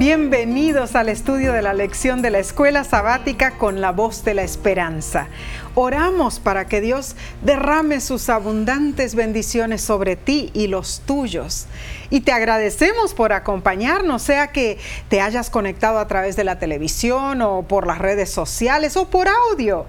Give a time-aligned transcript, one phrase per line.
[0.00, 4.40] Bienvenidos al estudio de la lección de la escuela sabática con la voz de la
[4.40, 5.28] esperanza.
[5.74, 11.66] Oramos para que Dios derrame sus abundantes bendiciones sobre ti y los tuyos.
[12.08, 14.78] Y te agradecemos por acompañarnos, sea que
[15.10, 19.28] te hayas conectado a través de la televisión o por las redes sociales o por
[19.28, 19.84] audio.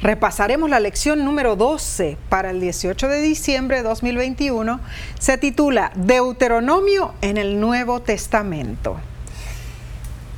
[0.00, 4.78] Repasaremos la lección número 12 para el 18 de diciembre de 2021.
[5.18, 9.00] Se titula Deuteronomio en el Nuevo Testamento.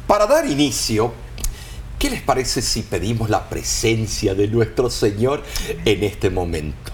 [0.09, 1.13] Para dar inicio,
[1.99, 5.43] ¿qué les parece si pedimos la presencia de nuestro Señor
[5.85, 6.93] en este momento?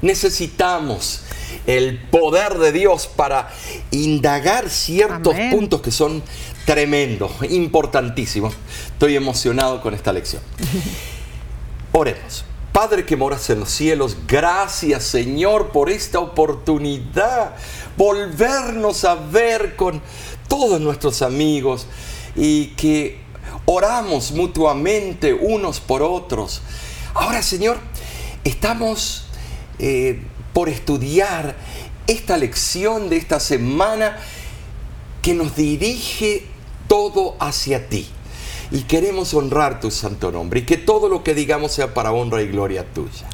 [0.00, 1.22] Necesitamos
[1.66, 3.52] el poder de Dios para
[3.90, 5.50] indagar ciertos Amén.
[5.50, 6.22] puntos que son
[6.64, 8.54] tremendos, importantísimos.
[8.92, 10.40] Estoy emocionado con esta lección.
[11.90, 12.44] Oremos.
[12.70, 17.56] Padre que moras en los cielos, gracias Señor por esta oportunidad,
[17.96, 20.00] volvernos a ver con
[20.46, 21.86] todos nuestros amigos
[22.36, 23.18] y que
[23.64, 26.62] oramos mutuamente unos por otros.
[27.14, 27.78] Ahora Señor,
[28.44, 29.26] estamos
[29.78, 31.56] eh, por estudiar
[32.06, 34.18] esta lección de esta semana
[35.22, 36.44] que nos dirige
[36.86, 38.06] todo hacia ti.
[38.70, 42.42] Y queremos honrar tu santo nombre y que todo lo que digamos sea para honra
[42.42, 43.26] y gloria tuya.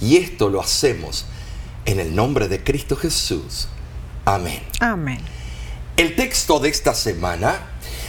[0.00, 1.26] Y esto lo hacemos
[1.84, 3.68] en el nombre de Cristo Jesús.
[4.24, 4.60] Amén.
[4.80, 5.18] Amén.
[5.96, 7.60] El texto de esta semana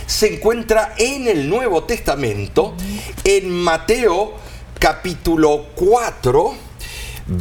[0.05, 2.75] se encuentra en el Nuevo Testamento,
[3.23, 4.35] en Mateo
[4.80, 6.55] capítulo 4,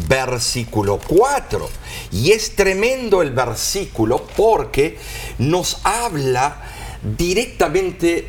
[0.08, 1.68] versículo 4.
[2.12, 4.98] Y es tremendo el versículo porque
[5.38, 6.62] nos habla
[7.02, 8.28] directamente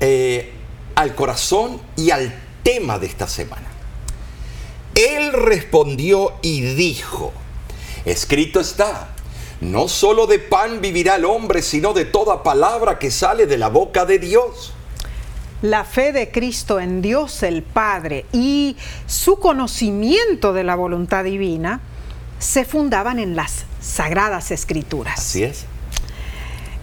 [0.00, 0.52] eh,
[0.94, 3.66] al corazón y al tema de esta semana.
[4.94, 7.32] Él respondió y dijo,
[8.04, 9.14] escrito está,
[9.60, 13.68] no solo de pan vivirá el hombre, sino de toda palabra que sale de la
[13.68, 14.72] boca de Dios.
[15.62, 18.76] La fe de Cristo en Dios el Padre y
[19.06, 21.80] su conocimiento de la voluntad divina
[22.38, 25.18] se fundaban en las sagradas escrituras.
[25.18, 25.64] Así es.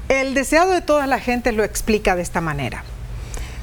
[0.09, 2.84] El deseado de toda la gente lo explica de esta manera.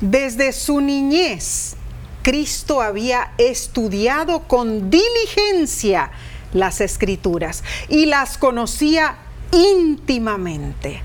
[0.00, 1.76] Desde su niñez,
[2.22, 6.10] Cristo había estudiado con diligencia
[6.52, 9.16] las escrituras y las conocía
[9.52, 11.02] íntimamente.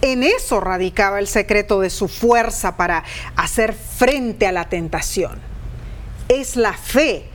[0.00, 3.04] En eso radicaba el secreto de su fuerza para
[3.36, 5.40] hacer frente a la tentación.
[6.28, 7.26] Es la fe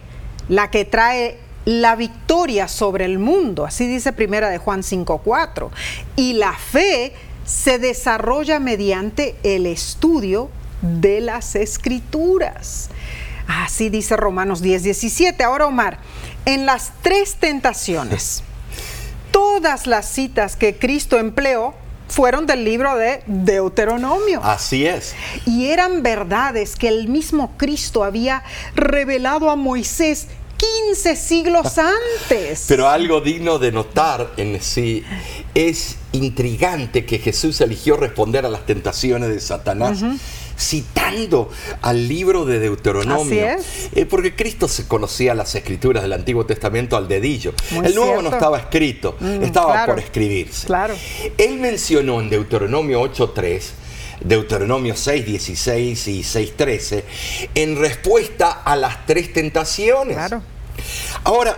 [0.47, 5.71] la que trae la victoria sobre el mundo, así dice Primera de Juan 5:4.
[6.15, 7.13] Y la fe
[7.45, 10.49] se desarrolla mediante el estudio
[10.81, 12.89] de las escrituras.
[13.47, 15.43] Así dice Romanos 10:17.
[15.43, 15.99] Ahora Omar,
[16.45, 18.43] en las tres tentaciones,
[19.31, 21.73] todas las citas que Cristo empleó
[22.07, 24.41] fueron del libro de Deuteronomio.
[24.43, 25.15] Así es.
[25.45, 28.43] Y eran verdades que el mismo Cristo había
[28.75, 30.27] revelado a Moisés
[30.91, 31.77] 15 siglos
[32.29, 32.65] antes.
[32.67, 35.03] Pero algo digno de notar en sí
[35.55, 40.03] es intrigante que Jesús eligió responder a las tentaciones de Satanás.
[40.57, 41.49] Citando
[41.81, 43.47] al libro de Deuteronomio.
[43.49, 47.53] Así Eh, porque Cristo se conocía las escrituras del Antiguo Testamento al dedillo.
[47.71, 49.93] Muy el Nuevo no estaba escrito, Mm, estaba claro.
[49.93, 50.65] por escribirse.
[50.67, 50.95] Claro.
[51.37, 53.71] Él mencionó en Deuteronomio 8.3,
[54.21, 57.03] Deuteronomio 6.16 y 6.13,
[57.55, 60.15] en respuesta a las tres tentaciones.
[60.15, 60.41] Claro.
[61.23, 61.57] Ahora,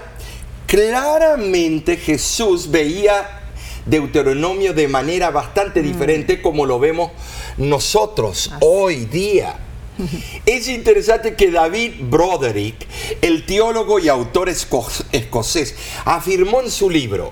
[0.67, 3.41] claramente Jesús veía
[3.85, 7.11] Deuteronomio de manera bastante diferente como lo vemos
[7.57, 9.59] nosotros hoy día.
[10.45, 12.85] Es interesante que David Broderick,
[13.21, 15.73] el teólogo y autor esco- escocés,
[16.03, 17.31] afirmó en su libro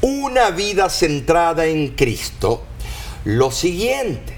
[0.00, 2.64] Una vida centrada en Cristo
[3.24, 4.34] lo siguiente.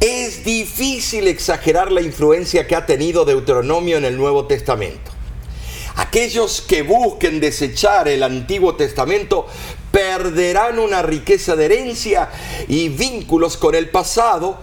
[0.00, 5.10] Es difícil exagerar la influencia que ha tenido Deuteronomio en el Nuevo Testamento.
[5.94, 9.46] Aquellos que busquen desechar el Antiguo Testamento
[9.92, 12.30] perderán una riqueza de herencia
[12.66, 14.58] y vínculos con el pasado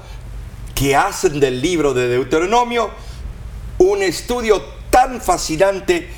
[0.75, 2.89] que hacen del libro de Deuteronomio
[3.77, 6.09] un estudio tan fascinante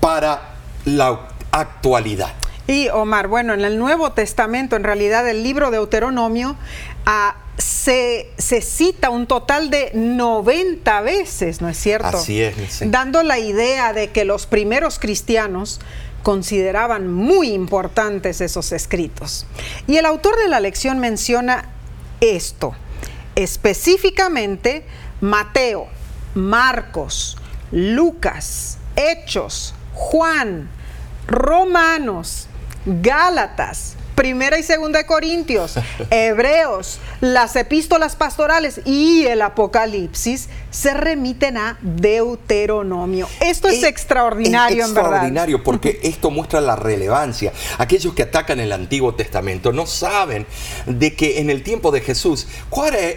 [0.00, 0.54] para
[0.84, 2.32] la actualidad.
[2.66, 6.56] Y Omar, bueno, en el Nuevo Testamento, en realidad el libro de Deuteronomio
[7.04, 12.18] ah, se, se cita un total de 90 veces, ¿no es cierto?
[12.18, 12.84] Así es, sí.
[12.88, 15.80] Dando la idea de que los primeros cristianos
[16.22, 19.46] consideraban muy importantes esos escritos.
[19.86, 21.68] Y el autor de la lección menciona
[22.20, 22.74] esto,
[23.34, 24.84] específicamente
[25.20, 25.88] Mateo,
[26.34, 27.36] Marcos,
[27.70, 30.68] Lucas, Hechos, Juan,
[31.26, 32.48] Romanos,
[32.86, 35.74] Gálatas, Primera y Segunda de Corintios,
[36.10, 43.28] Hebreos, las epístolas pastorales y el Apocalipsis se remiten a Deuteronomio.
[43.40, 45.10] Esto es, extraordinario, en verdad.
[45.10, 47.52] Extraordinario, porque esto muestra la relevancia.
[47.78, 50.46] Aquellos que atacan el Antiguo Testamento no saben
[50.86, 53.16] de que en el tiempo de Jesús, ¿cuál es,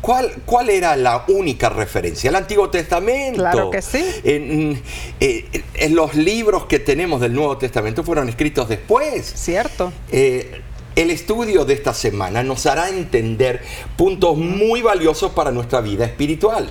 [0.00, 2.30] ¿Cuál, ¿Cuál, era la única referencia?
[2.30, 3.40] El Antiguo Testamento.
[3.40, 4.04] Claro que sí.
[4.24, 4.82] En,
[5.20, 9.24] eh, en, los libros que tenemos del Nuevo Testamento fueron escritos después.
[9.34, 9.92] Cierto.
[10.10, 10.62] Eh,
[10.96, 13.62] el estudio de esta semana nos hará entender
[13.96, 16.68] puntos muy valiosos para nuestra vida espiritual.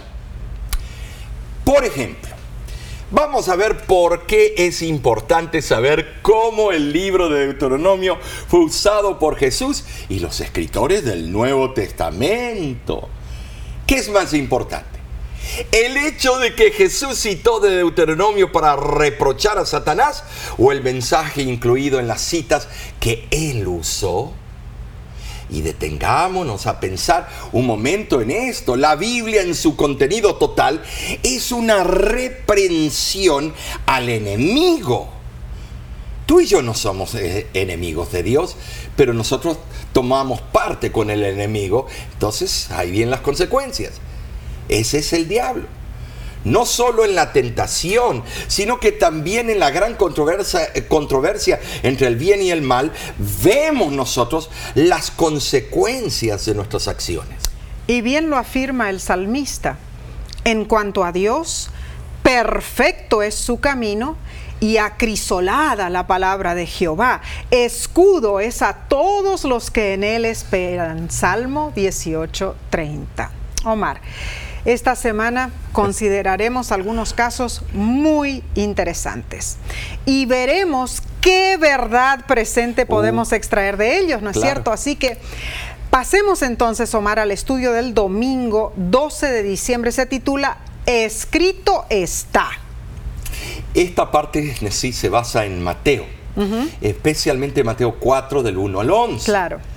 [1.64, 2.37] Por ejemplo,
[3.10, 8.18] Vamos a ver por qué es importante saber cómo el libro de Deuteronomio
[8.50, 13.08] fue usado por Jesús y los escritores del Nuevo Testamento.
[13.86, 15.00] ¿Qué es más importante?
[15.72, 20.26] ¿El hecho de que Jesús citó de Deuteronomio para reprochar a Satanás
[20.58, 22.68] o el mensaje incluido en las citas
[23.00, 24.34] que él usó?
[25.50, 28.76] Y detengámonos a pensar un momento en esto.
[28.76, 30.84] La Biblia en su contenido total
[31.24, 33.54] es una reprensión
[33.86, 35.10] al enemigo.
[36.26, 38.58] Tú y yo no somos eh, enemigos de Dios,
[38.98, 39.58] pero nosotros
[39.94, 43.94] tomamos parte con el enemigo, entonces ahí vienen las consecuencias.
[44.68, 45.78] Ese es el diablo
[46.48, 52.08] no solo en la tentación, sino que también en la gran controversia, eh, controversia, entre
[52.08, 52.92] el bien y el mal,
[53.44, 57.44] vemos nosotros las consecuencias de nuestras acciones.
[57.88, 59.78] Y bien lo afirma el salmista.
[60.44, 61.70] En cuanto a Dios,
[62.24, 64.18] perfecto es su camino
[64.60, 67.22] y acrisolada la palabra de Jehová.
[67.52, 71.10] Escudo es a todos los que en él esperan.
[71.12, 73.30] Salmo 18:30.
[73.66, 74.02] Omar.
[74.68, 79.56] Esta semana consideraremos algunos casos muy interesantes
[80.06, 82.86] y veremos qué verdad presente uh.
[82.86, 84.74] podemos extraer de ellos, ¿no es cierto?
[84.74, 85.20] Así que
[85.90, 89.94] pasemos entonces, Omar, al estudio del domingo 12 de diciembre.
[89.94, 92.50] Se titula Escrito está.
[93.74, 96.06] Esta parte sí se basa en Mateo,
[96.82, 99.24] especialmente Mateo 4 del 1 al 11.
[99.24, 99.77] Claro.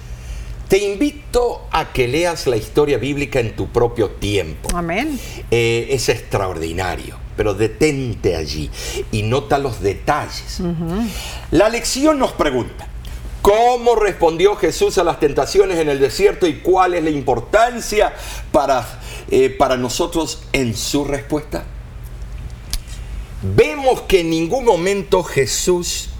[0.70, 4.68] Te invito a que leas la historia bíblica en tu propio tiempo.
[4.72, 5.18] Amén.
[5.50, 8.70] Eh, es extraordinario, pero detente allí
[9.10, 10.62] y nota los detalles.
[11.50, 12.86] La lección nos pregunta,
[13.42, 18.14] ¿cómo respondió Jesús a las tentaciones en el desierto y cuál es la importancia
[18.52, 18.86] para,
[19.28, 21.64] eh, para nosotros en su respuesta?
[23.42, 26.10] Vemos que en ningún momento Jesús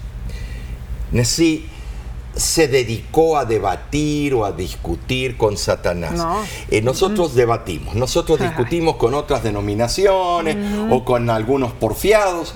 [2.41, 6.47] se dedicó a debatir o a discutir con Satanás.
[6.71, 10.57] Eh, nosotros debatimos, nosotros discutimos con otras denominaciones
[10.91, 12.55] o con algunos porfiados,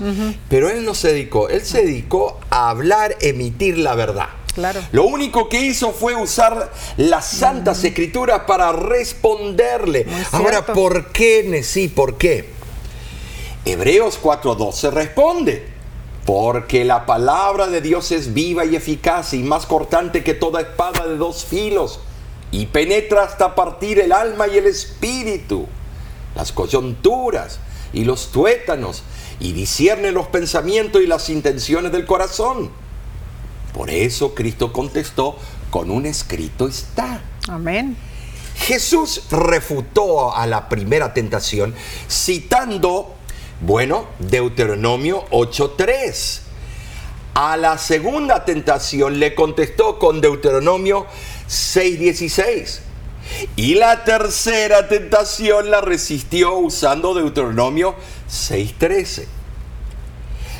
[0.49, 4.29] pero él no se dedicó, él se dedicó a hablar, emitir la verdad.
[4.55, 4.81] Claro.
[4.93, 10.07] Lo único que hizo fue usar las santas escrituras para responderle.
[10.31, 11.89] Ahora, ¿por qué, Nesí?
[11.89, 12.49] ¿Por qué?
[13.65, 15.74] Hebreos 4.12 responde.
[16.25, 21.07] Porque la palabra de Dios es viva y eficaz y más cortante que toda espada
[21.07, 21.99] de dos filos
[22.51, 25.67] y penetra hasta partir el alma y el espíritu,
[26.35, 27.59] las coyunturas
[27.93, 29.03] y los tuétanos
[29.39, 32.71] y discierne los pensamientos y las intenciones del corazón.
[33.73, 35.37] Por eso Cristo contestó,
[35.69, 37.21] con un escrito está.
[37.49, 37.97] Amén.
[38.55, 41.75] Jesús refutó a la primera tentación
[42.09, 43.14] citando
[43.61, 46.41] bueno, Deuteronomio 8.3.
[47.33, 51.05] A la segunda tentación le contestó con Deuteronomio
[51.49, 52.79] 6.16.
[53.55, 57.95] Y la tercera tentación la resistió usando Deuteronomio
[58.29, 59.25] 6.13.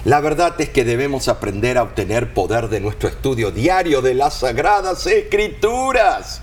[0.04, 4.40] La verdad es que debemos aprender a obtener poder de nuestro estudio diario de las
[4.40, 6.42] sagradas escrituras.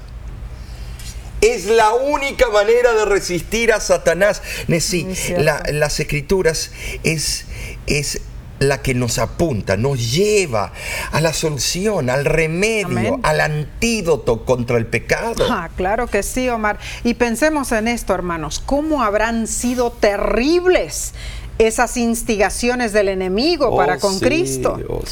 [1.43, 4.43] Es la única manera de resistir a Satanás.
[4.69, 6.71] las escrituras
[7.03, 7.47] es,
[7.87, 8.21] es
[8.61, 10.73] la que nos apunta, nos lleva
[11.11, 15.45] a la solución, al remedio, al antídoto contra el pecado.
[15.51, 16.79] Ah, claro que sí, Omar.
[17.03, 21.13] Y pensemos en esto, hermanos, ¿cómo habrán sido terribles
[21.59, 24.79] esas instigaciones del enemigo oh, para con Cristo?
[24.89, 25.03] Oh,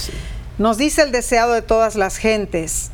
[0.58, 2.90] nos dice el deseado de todas las gentes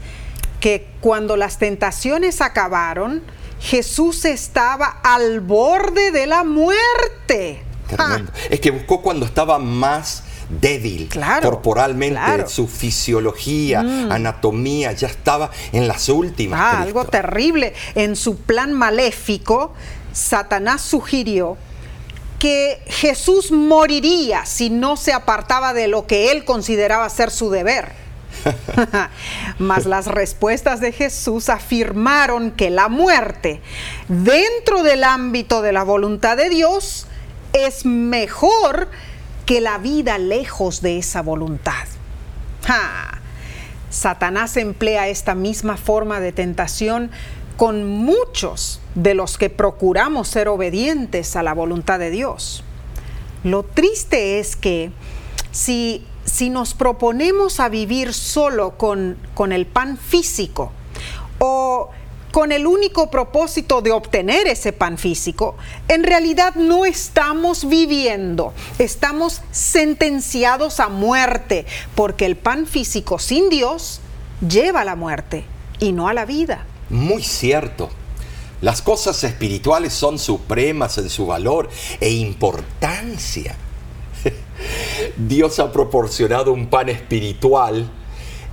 [0.60, 3.22] que cuando las tentaciones acabaron,
[3.60, 7.62] Jesús estaba al borde de la muerte.
[8.50, 11.08] Es que buscó cuando estaba más débil
[11.42, 14.12] corporalmente, su fisiología, mm.
[14.12, 16.60] anatomía, ya estaba en las últimas.
[16.60, 17.74] Ah, algo terrible.
[17.94, 19.72] En su plan maléfico,
[20.12, 21.56] Satanás sugirió
[22.38, 28.05] que Jesús moriría si no se apartaba de lo que él consideraba ser su deber
[29.58, 33.60] Mas las respuestas de Jesús afirmaron que la muerte
[34.08, 37.06] dentro del ámbito de la voluntad de Dios
[37.52, 38.88] es mejor
[39.46, 41.86] que la vida lejos de esa voluntad.
[43.90, 47.10] Satanás emplea esta misma forma de tentación
[47.56, 52.62] con muchos de los que procuramos ser obedientes a la voluntad de Dios.
[53.44, 54.90] Lo triste es que
[55.52, 60.72] si, si nos proponemos a vivir solo con, con el pan físico
[61.38, 61.90] o
[62.32, 65.56] con el único propósito de obtener ese pan físico,
[65.88, 71.64] en realidad no estamos viviendo, estamos sentenciados a muerte,
[71.94, 74.02] porque el pan físico sin Dios
[74.46, 75.44] lleva a la muerte
[75.80, 76.66] y no a la vida.
[76.90, 77.88] Muy cierto.
[78.60, 83.56] Las cosas espirituales son supremas en su valor e importancia.
[85.16, 87.90] Dios ha proporcionado un pan espiritual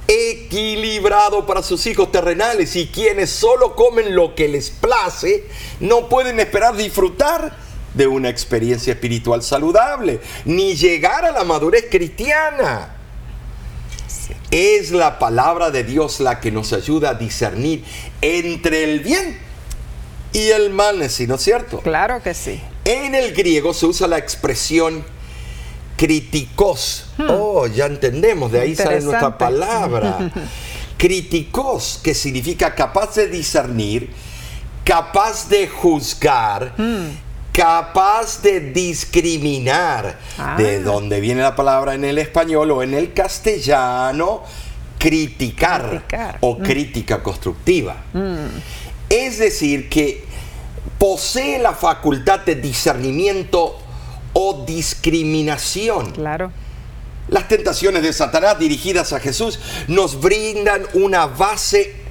[0.07, 5.45] equilibrado para sus hijos terrenales y quienes solo comen lo que les place
[5.79, 7.55] no pueden esperar disfrutar
[7.93, 12.95] de una experiencia espiritual saludable ni llegar a la madurez cristiana.
[14.51, 17.83] Es la palabra de Dios la que nos ayuda a discernir
[18.21, 19.39] entre el bien
[20.31, 21.79] y el mal, ¿no es cierto?
[21.79, 22.61] Claro que sí.
[22.85, 25.05] En el griego se usa la expresión
[26.03, 27.05] críticos.
[27.17, 27.29] Hmm.
[27.29, 30.17] Oh, ya entendemos, de ahí sale nuestra palabra.
[30.97, 34.09] críticos, que significa capaz de discernir,
[34.83, 37.53] capaz de juzgar, hmm.
[37.53, 40.19] capaz de discriminar.
[40.57, 40.79] De ah.
[40.83, 44.43] dónde viene la palabra en el español o en el castellano,
[44.99, 46.03] criticar,
[46.41, 46.63] o hmm.
[46.63, 47.95] crítica constructiva.
[49.07, 50.25] Es decir, que
[50.99, 53.82] posee la facultad de discernimiento
[54.33, 56.11] o discriminación.
[56.11, 56.51] Claro.
[57.29, 62.02] Las tentaciones de Satanás dirigidas a Jesús nos brindan una base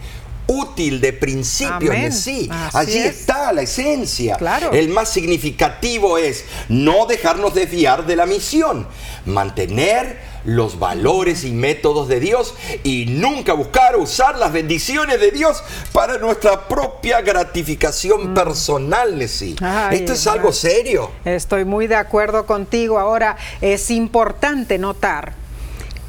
[0.46, 2.48] útil de principio en sí.
[2.72, 4.36] Allí está la esencia.
[4.36, 4.72] Claro.
[4.72, 8.86] El más significativo es no dejarnos desviar de la misión,
[9.26, 15.62] mantener los valores y métodos de Dios y nunca buscar usar las bendiciones de Dios
[15.92, 18.34] para nuestra propia gratificación mm.
[18.34, 19.56] personal, Nessie.
[19.92, 21.10] Esto es algo serio.
[21.24, 22.98] Estoy muy de acuerdo contigo.
[22.98, 25.41] Ahora, es importante notar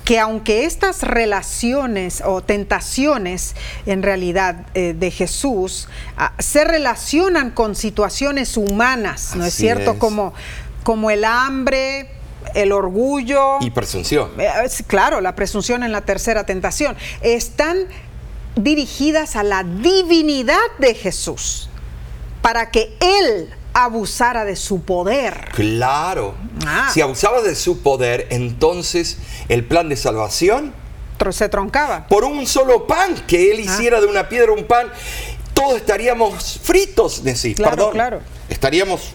[0.03, 3.55] que aunque estas relaciones o tentaciones
[3.85, 9.97] en realidad eh, de Jesús ah, se relacionan con situaciones humanas, ¿no es cierto?
[9.99, 10.33] Como,
[10.83, 12.09] como el hambre,
[12.53, 13.57] el orgullo.
[13.61, 14.31] Y presunción.
[14.37, 14.51] Eh,
[14.87, 16.97] claro, la presunción en la tercera tentación.
[17.21, 17.77] Están
[18.55, 21.69] dirigidas a la divinidad de Jesús,
[22.41, 25.49] para que Él abusara de su poder.
[25.53, 26.35] Claro.
[26.65, 26.89] Ah.
[26.93, 29.17] Si abusaba de su poder, entonces
[29.49, 30.73] el plan de salvación
[31.31, 32.07] se troncaba.
[32.07, 33.61] Por un solo pan, que Él ah.
[33.61, 34.91] hiciera de una piedra un pan,
[35.53, 37.55] todos estaríamos fritos de sí.
[37.55, 38.21] Claro, claro.
[38.49, 39.13] Estaríamos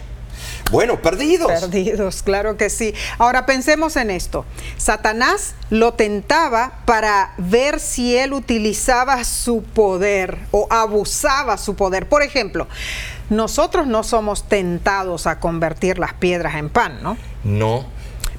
[0.71, 1.51] bueno, perdidos.
[1.61, 2.93] Perdidos, claro que sí.
[3.17, 4.45] Ahora pensemos en esto.
[4.77, 12.07] Satanás lo tentaba para ver si él utilizaba su poder o abusaba su poder.
[12.07, 12.67] Por ejemplo,
[13.29, 17.17] nosotros no somos tentados a convertir las piedras en pan, ¿no?
[17.43, 17.85] No.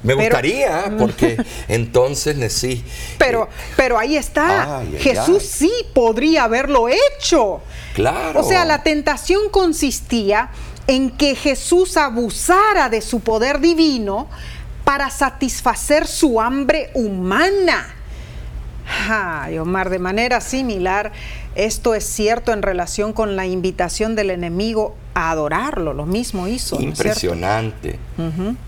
[0.03, 2.83] Me gustaría, porque entonces sí.
[3.19, 4.81] Pero, pero ahí está.
[4.97, 7.61] Jesús sí podría haberlo hecho.
[7.93, 8.39] Claro.
[8.39, 10.49] O sea, la tentación consistía
[10.87, 14.27] en que Jesús abusara de su poder divino
[14.83, 18.00] para satisfacer su hambre humana.
[19.09, 21.11] Ay, Omar, de manera similar,
[21.55, 26.79] esto es cierto en relación con la invitación del enemigo a adorarlo, lo mismo hizo.
[26.79, 27.99] Impresionante.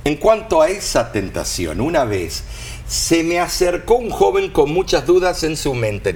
[0.04, 2.44] En cuanto a esa tentación, una vez
[2.88, 6.14] se me acercó un joven con muchas dudas en su mente.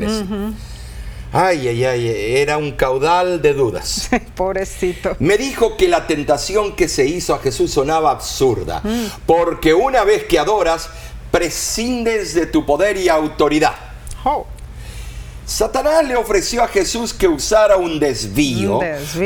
[1.34, 4.10] Ay, ay, ay, era un caudal de dudas.
[4.36, 5.16] Pobrecito.
[5.20, 9.06] Me dijo que la tentación que se hizo a Jesús sonaba absurda, mm.
[9.26, 10.90] porque una vez que adoras,
[11.32, 13.87] prescindes de tu poder y autoridad.
[15.48, 18.82] Satanás le ofreció a Jesús que usara un desvío,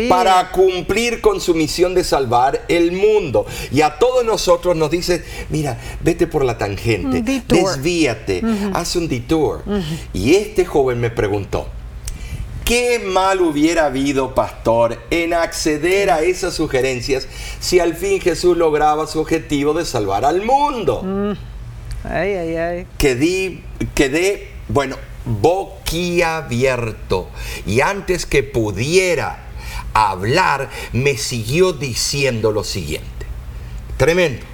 [0.08, 3.48] para cumplir con su misión de salvar el mundo.
[3.72, 8.44] Y a todos nosotros nos dice, mira, vete por la tangente, desvíate,
[8.74, 9.64] haz un detour.
[10.14, 11.68] Y este joven me preguntó,
[12.64, 17.28] ¿Qué mal hubiera habido, pastor, en acceder a esas sugerencias
[17.60, 21.02] si al fin Jesús lograba su objetivo de salvar al mundo?
[21.04, 21.32] Mm.
[22.04, 22.88] Ay, ay, ay.
[22.98, 23.62] Quedé,
[23.94, 27.30] quedé, bueno, boquiabierto.
[27.66, 29.48] Y antes que pudiera
[29.94, 33.10] hablar, me siguió diciendo lo siguiente.
[33.98, 34.46] Tremendo.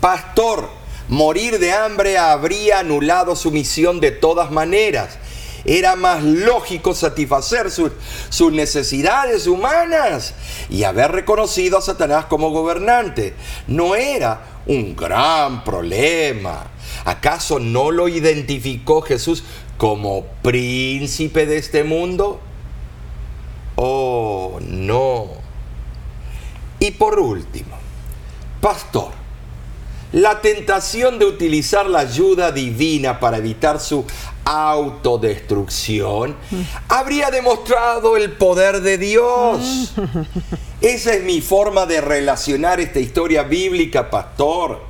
[0.00, 0.68] Pastor,
[1.08, 5.18] Morir de hambre habría anulado su misión de todas maneras.
[5.64, 10.34] Era más lógico satisfacer sus necesidades humanas
[10.68, 13.34] y haber reconocido a Satanás como gobernante.
[13.66, 16.66] No era un gran problema.
[17.04, 19.44] ¿Acaso no lo identificó Jesús
[19.76, 22.40] como príncipe de este mundo?
[23.76, 25.28] Oh, no.
[26.80, 27.76] Y por último,
[28.60, 29.12] pastor,
[30.12, 34.04] la tentación de utilizar la ayuda divina para evitar su
[34.44, 36.34] autodestrucción
[36.88, 39.92] habría demostrado el poder de Dios.
[40.80, 44.87] Esa es mi forma de relacionar esta historia bíblica, pastor.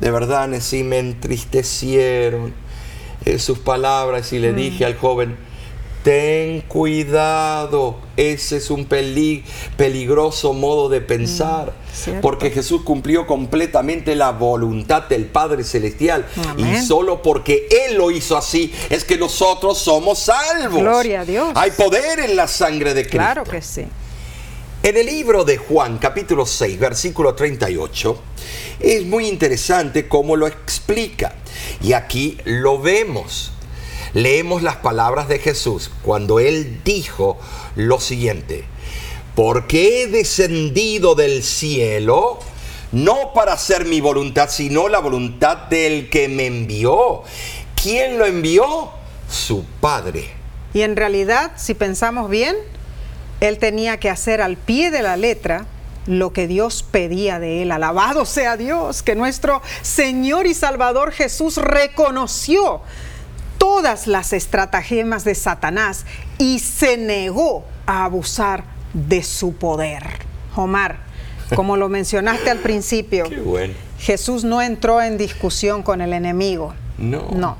[0.00, 2.54] De verdad, sí me entristecieron
[3.24, 5.36] eh, sus palabras y le dije al joven,
[6.08, 11.74] ten cuidado, ese es un peligroso modo de pensar,
[12.06, 16.24] mm, porque Jesús cumplió completamente la voluntad del Padre Celestial
[16.56, 20.80] y solo porque Él lo hizo así es que nosotros somos salvos.
[20.80, 21.50] Gloria a Dios.
[21.54, 23.18] Hay poder en la sangre de Cristo.
[23.18, 23.84] Claro que sí.
[24.88, 28.22] En el libro de Juan, capítulo 6, versículo 38,
[28.80, 31.34] es muy interesante cómo lo explica.
[31.82, 33.52] Y aquí lo vemos.
[34.14, 37.36] Leemos las palabras de Jesús cuando Él dijo
[37.76, 38.64] lo siguiente,
[39.34, 42.38] porque he descendido del cielo
[42.90, 47.24] no para hacer mi voluntad, sino la voluntad del que me envió.
[47.74, 48.88] ¿Quién lo envió?
[49.30, 50.30] Su Padre.
[50.72, 52.56] Y en realidad, si pensamos bien,
[53.40, 55.66] él tenía que hacer al pie de la letra
[56.06, 57.70] lo que Dios pedía de él.
[57.70, 62.80] Alabado sea Dios, que nuestro Señor y Salvador Jesús reconoció
[63.58, 66.06] todas las estratagemas de Satanás
[66.38, 68.64] y se negó a abusar
[68.94, 70.02] de su poder.
[70.56, 70.96] Omar,
[71.54, 73.28] como lo mencionaste al principio,
[73.98, 76.74] Jesús no entró en discusión con el enemigo.
[76.96, 77.28] No.
[77.32, 77.56] No.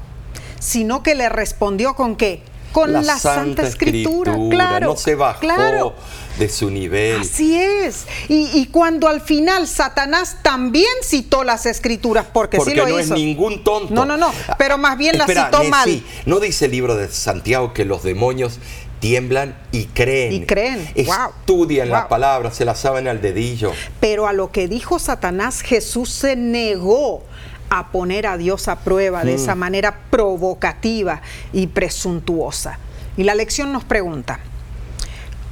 [0.59, 2.43] Sino que le respondió con qué?
[2.73, 4.89] Con la, Santa, Escritura, claro.
[4.89, 5.95] No se bajó
[6.39, 7.21] de su nivel.
[7.21, 8.07] Así es.
[8.29, 13.15] Y, cuando al final Satanás también citó las Escrituras, porque, sí lo no hizo.
[13.15, 13.93] es ningún tonto.
[13.93, 14.33] No, no, no.
[14.57, 16.03] Pero más bien las citó mal.
[16.27, 18.59] No dice el libro de Santiago que los demonios
[19.01, 20.33] tiemblan y creen.
[20.33, 20.89] Y creen.
[20.95, 23.73] Estudian la palabra, se la saben al dedillo.
[24.01, 27.23] Pero a lo que dijo Satanás, Jesús se negó
[27.71, 29.59] a poner a Dios a prueba de esa mm.
[29.59, 32.79] manera provocativa y presuntuosa.
[33.17, 34.41] Y la lección nos pregunta,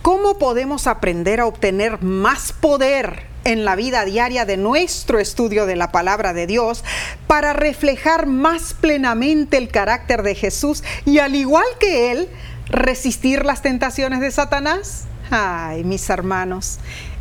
[0.03, 5.77] ¿cómo podemos aprender a obtener más poder en la vida diaria de nuestro estudio de
[5.77, 6.85] la palabra de Dios
[7.29, 12.29] para reflejar más plenamente el carácter de Jesús y al igual que Él,
[12.69, 15.05] resistir las tentaciones de Satanás?
[15.31, 16.79] Ay, mis hermanos,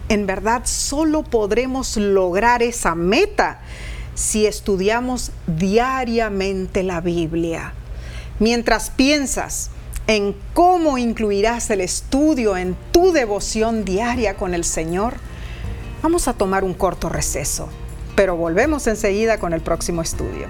[0.09, 3.59] en verdad solo podremos lograr esa meta
[4.15, 7.73] si estudiamos diariamente la Biblia.
[8.39, 9.69] Mientras piensas
[10.07, 15.15] en cómo incluirás el estudio en tu devoción diaria con el Señor,
[16.01, 17.69] vamos a tomar un corto receso,
[18.15, 20.47] pero volvemos enseguida con el próximo estudio.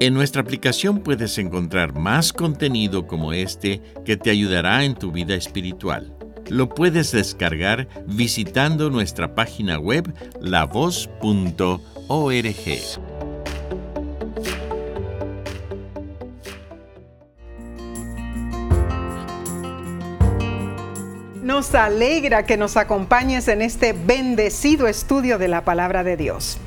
[0.00, 5.34] En nuestra aplicación puedes encontrar más contenido como este que te ayudará en tu vida
[5.34, 6.17] espiritual.
[6.48, 11.80] Lo puedes descargar visitando nuestra página web lavoz.org.
[21.42, 26.58] Nos alegra que nos acompañes en este bendecido estudio de la palabra de Dios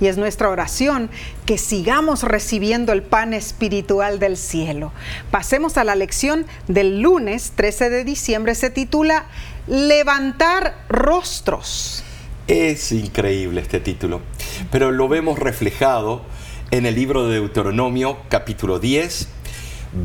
[0.00, 1.10] y es nuestra oración
[1.46, 4.92] que sigamos recibiendo el pan espiritual del cielo.
[5.30, 9.26] Pasemos a la lección del lunes 13 de diciembre, se titula
[9.66, 12.04] Levantar rostros.
[12.46, 14.22] Es increíble este título,
[14.70, 16.22] pero lo vemos reflejado
[16.70, 19.28] en el libro de Deuteronomio capítulo 10,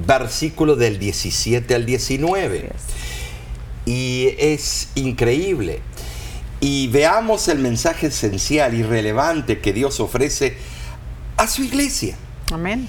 [0.06, 2.72] versículo del 17 al 19.
[3.86, 5.82] Y es increíble
[6.64, 10.56] y veamos el mensaje esencial y relevante que Dios ofrece
[11.36, 12.16] a su iglesia.
[12.54, 12.88] Amén.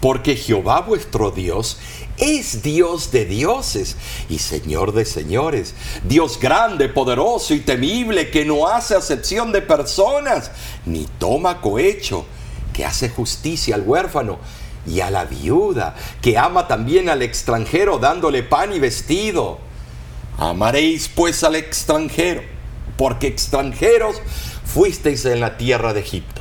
[0.00, 1.78] Porque Jehová vuestro Dios
[2.18, 3.94] es Dios de dioses
[4.28, 10.50] y Señor de señores, Dios grande, poderoso y temible, que no hace acepción de personas,
[10.84, 12.26] ni toma cohecho,
[12.72, 14.40] que hace justicia al huérfano
[14.88, 19.60] y a la viuda, que ama también al extranjero dándole pan y vestido.
[20.36, 22.51] Amaréis pues al extranjero
[23.02, 24.22] porque extranjeros
[24.64, 26.40] fuisteis en la tierra de Egipto.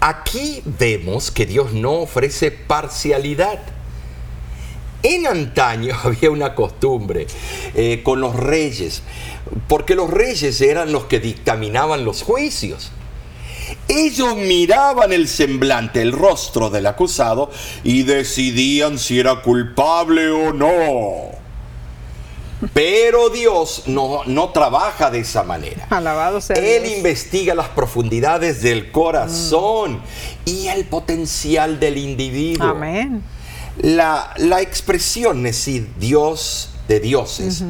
[0.00, 3.58] Aquí vemos que Dios no ofrece parcialidad.
[5.02, 7.26] En antaño había una costumbre
[7.74, 9.02] eh, con los reyes,
[9.68, 12.92] porque los reyes eran los que dictaminaban los juicios.
[13.86, 17.50] Ellos miraban el semblante, el rostro del acusado
[17.84, 21.39] y decidían si era culpable o no.
[22.74, 25.86] Pero Dios no, no trabaja de esa manera.
[25.90, 26.96] Alabado sea Él Dios.
[26.98, 30.00] investiga las profundidades del corazón
[30.44, 32.68] y el potencial del individuo.
[32.68, 33.22] Amén.
[33.78, 37.62] La, la expresión es decir, Dios de dioses.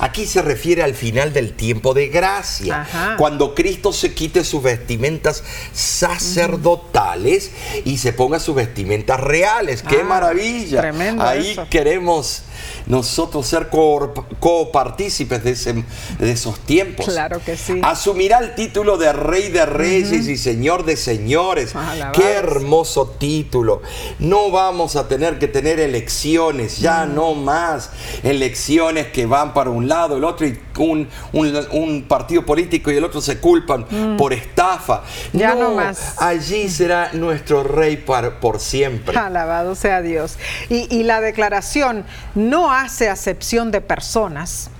[0.00, 3.14] Aquí se refiere al final del tiempo de gracia, Ajá.
[3.16, 7.50] cuando Cristo se quite sus vestimentas sacerdotales
[7.86, 9.82] y se ponga sus vestimentas reales.
[9.82, 10.80] ¡Qué Ah, maravilla!
[10.82, 11.66] tremendo Ahí eso.
[11.70, 12.42] queremos
[12.86, 15.84] nosotros ser co- copartícipes de, ese-
[16.18, 17.06] de esos tiempos.
[17.06, 17.80] Claro que sí.
[17.82, 21.72] Asumirá el título de Rey de Reyes y Señor de Señores.
[22.12, 23.82] ¡Qué hermoso título!
[24.18, 27.90] No vamos a tener que tener elecciones, ya no más
[28.22, 32.96] elecciones que van para un lado, el otro y un, un- un partido político y
[32.96, 35.02] el otro se culpan por estafa.
[35.32, 36.14] Ya no más.
[36.18, 39.16] Allí será nuestro Rey para- por siempre.
[39.16, 40.36] Alabado sea Dios.
[40.68, 42.04] Y, y la declaración
[42.50, 44.70] no hace acepción de personas.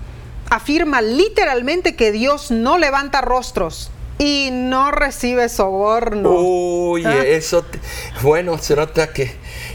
[0.50, 6.30] Afirma literalmente que Dios no levanta rostros y no recibe soborno.
[6.30, 7.22] Uy, Ah.
[7.24, 7.80] eso, te-
[8.22, 9.34] bueno, se nota que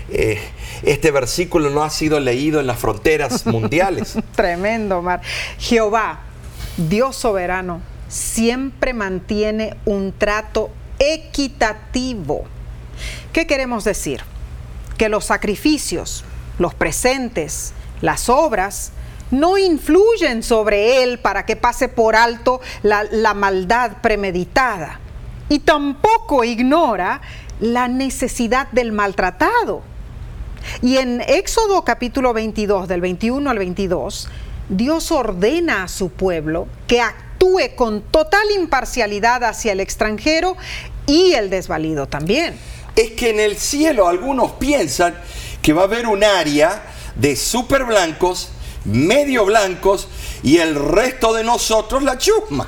[0.09, 0.39] eh,
[0.83, 4.15] este versículo no ha sido leído en las fronteras mundiales.
[4.35, 5.21] Tremendo, Mar.
[5.59, 6.21] Jehová,
[6.77, 12.45] Dios soberano, siempre mantiene un trato equitativo.
[13.33, 14.21] ¿Qué queremos decir?
[14.97, 16.23] Que los sacrificios,
[16.59, 18.91] los presentes, las obras,
[19.31, 24.99] no influyen sobre él para que pase por alto la, maldad premeditada.
[25.49, 27.21] Y tampoco ignora
[27.59, 29.81] la necesidad del maltratado.
[30.81, 34.29] Y en Éxodo capítulo 22, del 21 al 22,
[34.69, 40.55] Dios ordena a su pueblo que actúe con total imparcialidad hacia el extranjero
[41.07, 42.55] y el desvalido también.
[42.95, 45.15] es que en el cielo algunos piensan
[45.61, 46.83] que va a haber un área
[47.15, 48.49] de super blancos,
[48.85, 50.07] medio blancos
[50.43, 52.67] y el resto de nosotros la chusma.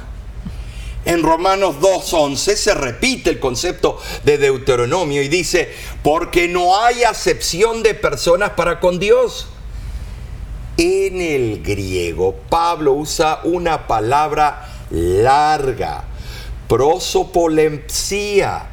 [1.06, 5.70] En Romanos 2.11 se repite el concepto de Deuteronomio y dice,
[6.02, 9.48] porque no hay acepción de personas para con Dios.
[10.78, 16.06] En el griego, Pablo usa una palabra larga,
[16.70, 18.70] prosopolepsia,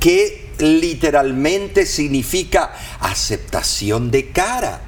[0.00, 4.85] que literalmente significa aceptación de cara.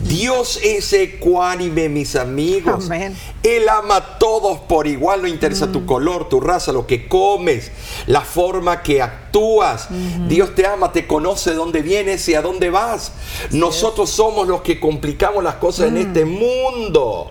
[0.00, 2.86] Dios es ecuánime, mis amigos.
[2.86, 3.16] Amén.
[3.42, 7.70] Él ama a todos por igual, no interesa tu color, tu raza, lo que comes,
[8.06, 9.88] la forma que actúas.
[10.28, 13.12] Dios te ama, te conoce dónde vienes y a dónde vas.
[13.50, 17.30] Nosotros somos los que complicamos las cosas en este mundo.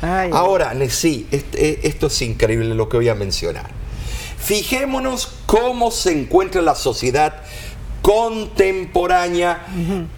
[0.00, 3.70] Ay, Ahora, sí, esto es increíble lo que voy a mencionar.
[4.38, 7.42] Fijémonos cómo se encuentra la sociedad
[8.02, 9.64] contemporánea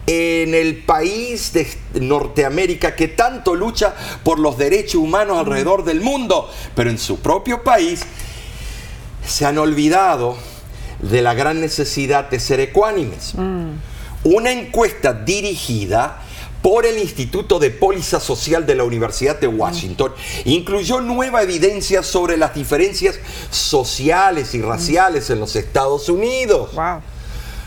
[0.06, 1.68] en el país de
[2.00, 3.94] Norteamérica que tanto lucha
[4.24, 8.00] por los derechos humanos alrededor del mundo, pero en su propio país
[9.24, 10.36] se han olvidado
[11.00, 13.34] de la gran necesidad de ser ecuánimes.
[14.24, 16.22] Una encuesta dirigida
[16.62, 20.14] por el Instituto de Póliza Social de la Universidad de Washington
[20.46, 23.20] incluyó nueva evidencia sobre las diferencias
[23.50, 26.74] sociales y raciales en los Estados Unidos.
[26.74, 27.02] wow.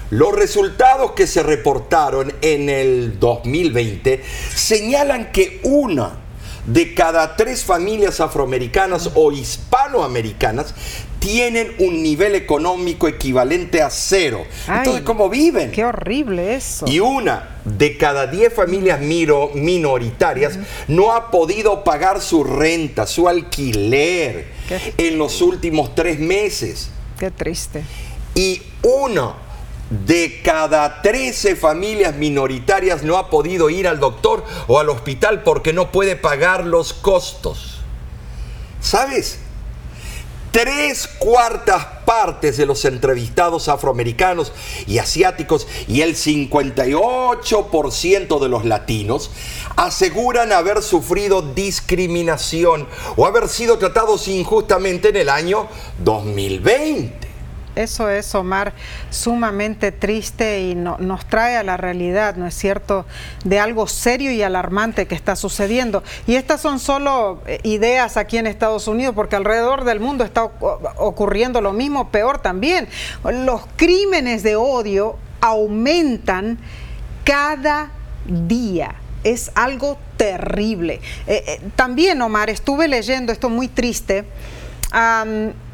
[0.10, 4.24] Los resultados que se reportaron en el 2020
[4.56, 6.20] señalan que una
[6.65, 10.74] de cada tres familias afroamericanas o hispanoamericanas
[11.20, 14.43] tienen un nivel económico equivalente a cero.
[14.67, 15.72] Ay, Entonces, ¿cómo viven?
[15.72, 16.86] Qué horrible eso.
[16.88, 23.28] Y una de cada diez familias miro- minoritarias no ha podido pagar su renta, su
[23.28, 26.89] alquiler Qué- en los últimos tres meses.
[27.20, 27.84] Qué triste.
[28.36, 29.46] Y uno
[29.89, 35.71] de cada 13 familias minoritarias no ha podido ir al doctor o al hospital porque
[35.73, 37.82] no puede pagar los costos.
[38.82, 39.39] ¿Sabes?
[40.52, 44.54] Tres cuartas partes de los entrevistados afroamericanos
[44.88, 49.30] y asiáticos y el 58% de los latinos
[49.76, 55.67] aseguran haber sufrido discriminación o haber sido tratados injustamente en el año
[56.00, 57.27] 2020.
[57.78, 58.74] Eso es, Omar,
[59.10, 63.06] sumamente triste y no- nos trae a la realidad, ¿no es cierto?,
[63.46, 66.04] de algo serio y alarmante que está sucediendo.
[66.26, 70.44] Y estas son solo eh, ideas aquí en Estados Unidos, porque alrededor del mundo está
[70.46, 72.88] ocu- ocurriendo lo mismo, peor también.
[73.24, 76.58] Los crímenes de odio aumentan
[77.24, 77.92] cada
[78.26, 78.96] día.
[79.24, 81.02] Es algo terrible.
[81.28, 84.26] Eh, eh, también, Omar, estuve leyendo esto muy triste.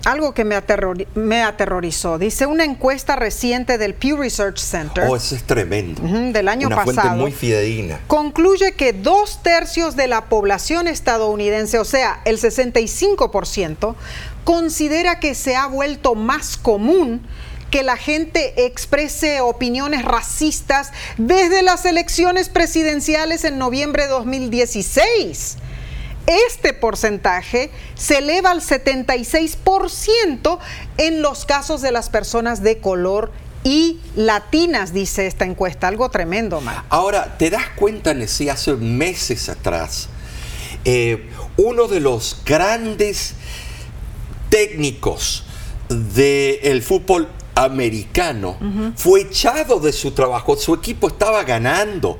[0.05, 2.17] Algo que me, aterrori- me aterrorizó.
[2.17, 6.01] Dice una encuesta reciente del Pew Research Center Oh, eso es tremendo.
[6.03, 7.17] Del año Una fuente pasado.
[7.21, 7.99] muy fidedigna.
[8.07, 13.95] concluye que dos tercios de la población estadounidense, o sea, el 65%,
[14.43, 17.25] considera que se ha vuelto más común
[17.71, 25.57] que la gente exprese opiniones racistas desde las elecciones presidenciales en noviembre de 2016.
[26.25, 30.59] Este porcentaje se eleva al 76%
[30.97, 33.31] en los casos de las personas de color
[33.63, 35.87] y latinas, dice esta encuesta.
[35.87, 36.83] Algo tremendo, Mar.
[36.89, 40.09] Ahora, ¿te das cuenta, Nessie, hace meses atrás,
[40.85, 43.35] eh, uno de los grandes
[44.49, 45.43] técnicos
[45.89, 48.57] del fútbol americano
[48.95, 52.19] fue echado de su trabajo, su equipo estaba ganando.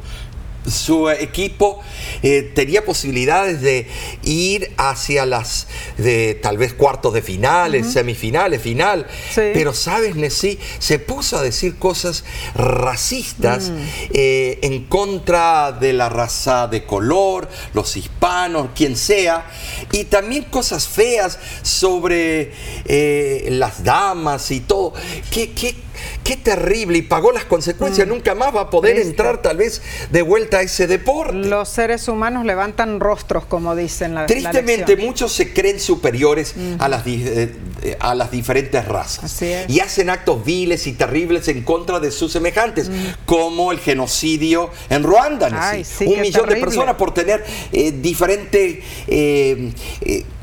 [0.70, 1.82] Su equipo
[2.22, 3.88] eh, tenía posibilidades de
[4.24, 9.08] ir hacia las de tal vez cuartos de finales, semifinales, final.
[9.34, 9.42] Sí.
[9.54, 12.24] Pero sabes, Nessie, se puso a decir cosas
[12.56, 13.78] racistas Mm.
[14.14, 19.46] eh, en contra de la raza de color, los hispanos, quien sea,
[19.92, 22.52] y también cosas feas sobre
[22.86, 24.94] eh, las damas y todo.
[25.32, 25.76] Qué, qué,
[26.24, 28.08] qué terrible, y pagó las consecuencias.
[28.08, 29.14] Nunca más va a poder Mm.
[29.14, 31.34] Entrar tal vez de vuelta a ese deporte.
[31.36, 37.06] Los seres humanos levantan rostros, como dicen la Tristemente, muchos se creen superiores a, las,
[37.08, 39.70] eh, eh, a las diferentes razas Así es.
[39.70, 42.90] y hacen actos viles y terribles en contra de sus semejantes,
[43.26, 45.50] como el genocidio en Ruanda.
[45.52, 49.72] Ay, sí, Un millón de personas por tener eh, diferente eh,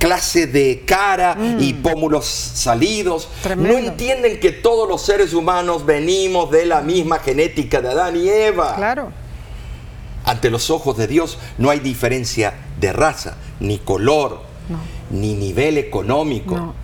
[0.01, 3.29] clase de cara y pómulos salidos.
[3.29, 3.43] Mm.
[3.43, 3.73] Tremendo.
[3.73, 8.29] No entienden que todos los seres humanos venimos de la misma genética de Adán y
[8.29, 8.75] Eva.
[8.75, 9.13] Claro.
[10.25, 14.79] Ante los ojos de Dios no hay diferencia de raza, ni color, No.
[15.11, 16.57] ni nivel económico.
[16.57, 16.75] No.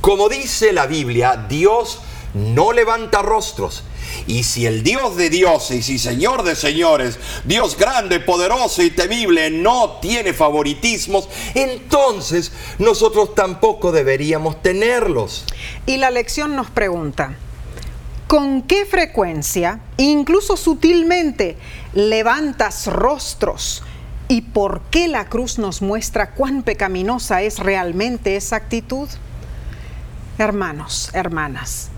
[0.00, 2.00] Como dice la Biblia, Dios
[2.34, 3.84] no levanta rostros.
[4.26, 9.50] Y si el Dios de dioses y Señor de señores, Dios grande, poderoso y temible,
[9.50, 15.44] no tiene favoritismos, entonces nosotros tampoco deberíamos tenerlos.
[15.86, 17.36] Y la lección nos pregunta,
[18.26, 21.56] ¿con qué frecuencia, incluso sutilmente,
[21.94, 23.82] levantas rostros?
[24.30, 29.08] ¿Y por qué la cruz nos muestra cuán pecaminosa es realmente esa actitud?
[30.36, 31.90] Hermanos, hermanas,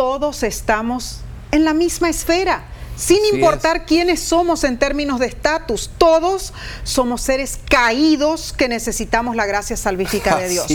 [0.00, 2.64] todos estamos en la misma esfera,
[3.00, 5.90] sin Así importar quiénes somos en términos de estatus.
[5.96, 6.52] Todos
[6.84, 10.66] somos seres caídos que necesitamos la gracia salvífica de Dios.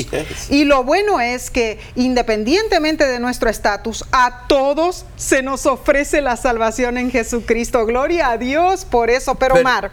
[0.50, 6.36] Y lo bueno es que independientemente de nuestro estatus, a todos se nos ofrece la
[6.36, 7.86] salvación en Jesucristo.
[7.86, 9.36] Gloria a Dios por eso.
[9.36, 9.92] Pero, Pero- Mar,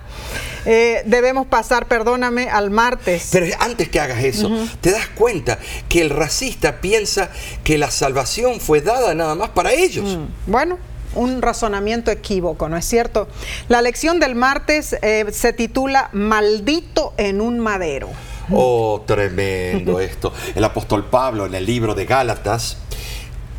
[0.65, 3.29] eh, debemos pasar, perdóname, al martes.
[3.31, 5.59] Pero antes que hagas eso, te das cuenta
[5.91, 7.31] que el racista piensa
[7.63, 10.19] que la salvación fue dada nada más para ellos.
[10.47, 10.79] Bueno,
[11.15, 13.29] un razonamiento equívoco, ¿no es cierto?
[13.69, 18.09] La lección del martes eh, se titula Maldito en un madero.
[18.51, 20.33] Oh, tremendo esto.
[20.55, 22.77] El apóstol Pablo en el libro de Gálatas,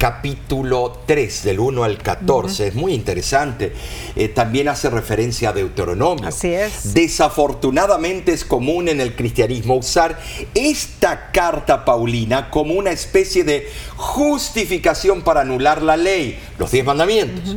[0.04, 3.72] capítulo 3, del 1 al 14, es muy interesante.
[4.18, 6.28] Eh, también hace referencia a Deuteronomio.
[6.28, 6.94] Así es.
[6.94, 10.20] Desafortunadamente es común en el cristianismo usar
[10.56, 17.56] esta carta paulina como una especie de justificación para anular la ley, los diez mandamientos.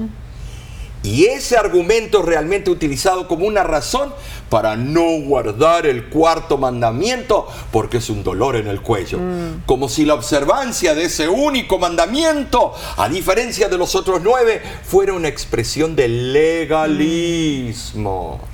[1.06, 4.12] Y ese argumento realmente utilizado como una razón
[4.50, 9.20] para no guardar el cuarto mandamiento porque es un dolor en el cuello.
[9.66, 15.12] Como si la observancia de ese único mandamiento, a diferencia de los otros nueve, fuera
[15.12, 17.20] una expresión de legalismo.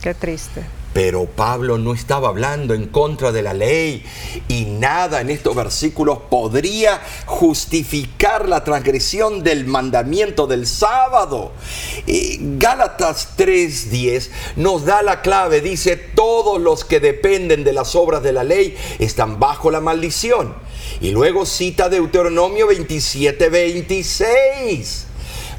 [0.03, 0.82] Qué triste.
[0.93, 4.05] Pero Pablo no estaba hablando en contra de la ley
[4.49, 11.53] y nada en estos versículos podría justificar la transgresión del mandamiento del sábado.
[12.07, 18.23] Eh, Gálatas 3:10 nos da la clave, dice, todos los que dependen de las obras
[18.23, 20.55] de la ley están bajo la maldición.
[21.01, 25.07] Y luego cita Deuteronomio 27:26.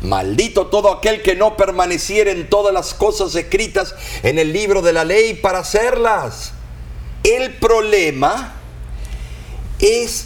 [0.03, 4.93] Maldito todo aquel que no permaneciera en todas las cosas escritas en el libro de
[4.93, 6.51] la ley para hacerlas.
[7.23, 8.53] El problema
[9.79, 10.25] es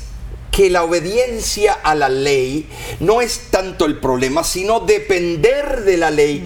[0.52, 2.68] que la obediencia a la ley
[3.00, 6.44] no es tanto el problema, sino depender de la ley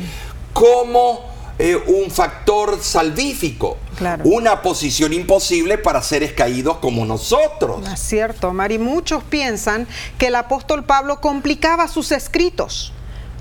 [0.52, 3.78] como eh, un factor salvífico.
[3.98, 4.24] Claro.
[4.26, 7.88] Una posición imposible para seres caídos como nosotros.
[7.88, 12.92] Es cierto, Omar, y muchos piensan que el apóstol Pablo complicaba sus escritos.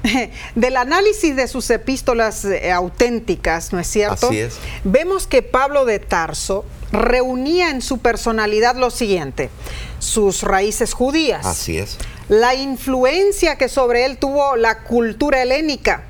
[0.54, 4.28] Del análisis de sus epístolas eh, auténticas, ¿no es cierto?
[4.28, 4.56] Así es.
[4.84, 9.50] Vemos que Pablo de Tarso reunía en su personalidad lo siguiente,
[9.98, 11.46] sus raíces judías.
[11.46, 11.98] Así es.
[12.28, 16.04] La influencia que sobre él tuvo la cultura helénica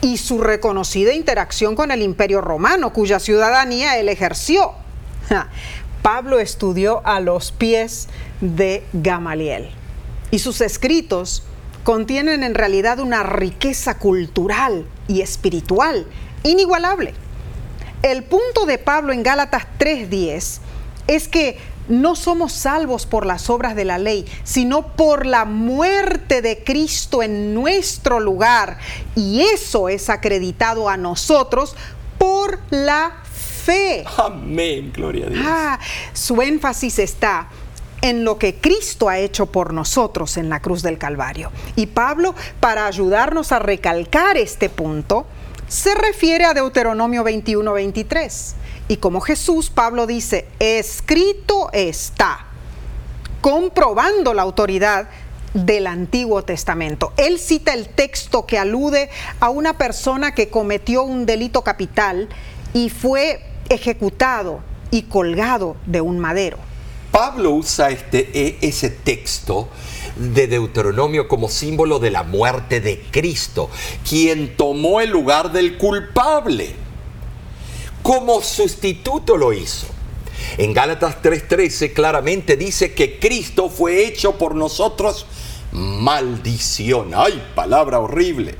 [0.00, 4.72] y su reconocida interacción con el imperio romano, cuya ciudadanía él ejerció.
[6.02, 8.08] Pablo estudió a los pies
[8.42, 9.70] de Gamaliel
[10.30, 11.44] y sus escritos
[11.84, 16.06] contienen en realidad una riqueza cultural y espiritual
[16.42, 17.14] inigualable.
[18.02, 20.60] El punto de Pablo en Gálatas 3:10
[21.06, 26.40] es que no somos salvos por las obras de la ley, sino por la muerte
[26.40, 28.78] de Cristo en nuestro lugar.
[29.14, 31.76] Y eso es acreditado a nosotros
[32.18, 33.22] por la
[33.64, 34.04] fe.
[34.16, 35.44] Amén, gloria a Dios.
[35.46, 35.78] Ah,
[36.14, 37.48] su énfasis está
[38.04, 41.50] en lo que Cristo ha hecho por nosotros en la cruz del Calvario.
[41.74, 45.24] Y Pablo, para ayudarnos a recalcar este punto,
[45.68, 48.52] se refiere a Deuteronomio 21-23.
[48.88, 52.44] Y como Jesús, Pablo dice, escrito está,
[53.40, 55.08] comprobando la autoridad
[55.54, 57.14] del Antiguo Testamento.
[57.16, 59.08] Él cita el texto que alude
[59.40, 62.28] a una persona que cometió un delito capital
[62.74, 63.40] y fue
[63.70, 66.58] ejecutado y colgado de un madero.
[67.14, 69.68] Pablo usa este, e, ese texto
[70.16, 73.70] de Deuteronomio como símbolo de la muerte de Cristo,
[74.08, 76.74] quien tomó el lugar del culpable.
[78.02, 79.86] Como sustituto lo hizo.
[80.58, 85.26] En Gálatas 3:13 claramente dice que Cristo fue hecho por nosotros
[85.70, 87.12] maldición.
[87.14, 88.56] ¡Ay, palabra horrible!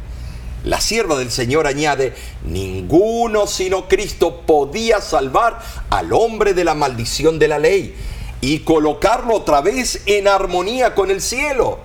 [0.63, 2.15] La sierva del Señor añade,
[2.45, 7.97] ninguno sino Cristo podía salvar al hombre de la maldición de la ley
[8.45, 11.79] y colocarlo otra vez en armonía con el cielo.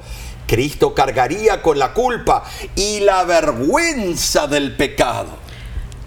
[0.45, 2.43] Cristo cargaría con la culpa
[2.75, 5.29] y la vergüenza del pecado.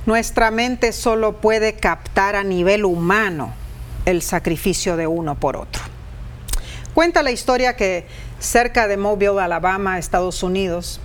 [0.05, 3.55] Nuestra mente solo puede captar a nivel humano
[4.05, 5.81] el sacrificio de uno por otro.
[6.93, 8.07] Cuenta la historia que
[8.39, 11.01] cerca de Mobile, Alabama, Estados Unidos,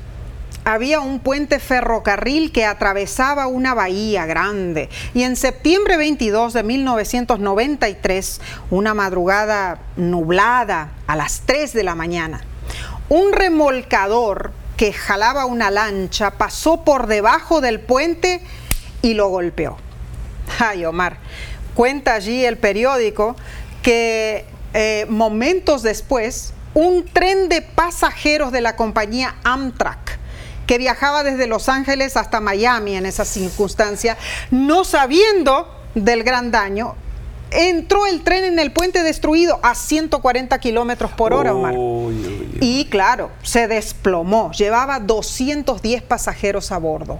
[0.68, 8.42] había un puente ferrocarril que atravesaba una bahía grande y en septiembre 22 de 1993,
[8.70, 12.42] una madrugada nublada a las 3 de la mañana,
[13.08, 18.42] un remolcador que jalaba una lancha pasó por debajo del puente
[19.02, 19.78] y lo golpeó.
[20.60, 21.16] Ay, Omar,
[21.76, 23.38] cuenta allí el periódico
[23.82, 30.27] que eh, momentos después, un tren de pasajeros de la compañía Amtrak
[30.68, 34.18] que viajaba desde Los Ángeles hasta Miami en esa circunstancia,
[34.52, 36.96] no sabiendo del gran daño,
[37.52, 41.74] entró el tren en el puente destruido a 140 kilómetros por hora, Omar.
[42.60, 44.52] Y claro, se desplomó.
[44.52, 47.20] Llevaba 210 pasajeros a bordo.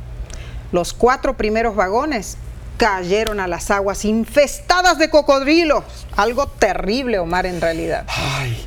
[0.72, 2.38] Los cuatro primeros vagones
[2.78, 5.84] cayeron a las aguas infestadas de cocodrilos.
[6.16, 8.06] Algo terrible, Omar, en realidad.
[8.08, 8.58] Ay,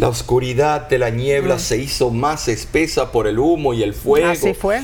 [0.00, 4.30] la oscuridad de la niebla se hizo más espesa por el humo y el fuego.
[4.30, 4.80] Así fue.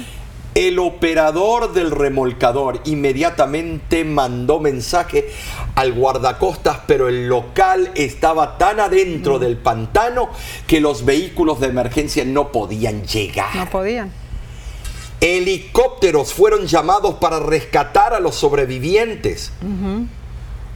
[0.54, 5.30] El operador del remolcador inmediatamente mandó mensaje
[5.74, 10.28] al guardacostas, pero el local estaba tan adentro del pantano
[10.66, 13.56] que los vehículos de emergencia no podían llegar.
[13.56, 14.12] No podían.
[15.22, 19.50] Helicópteros fueron llamados para rescatar a los sobrevivientes.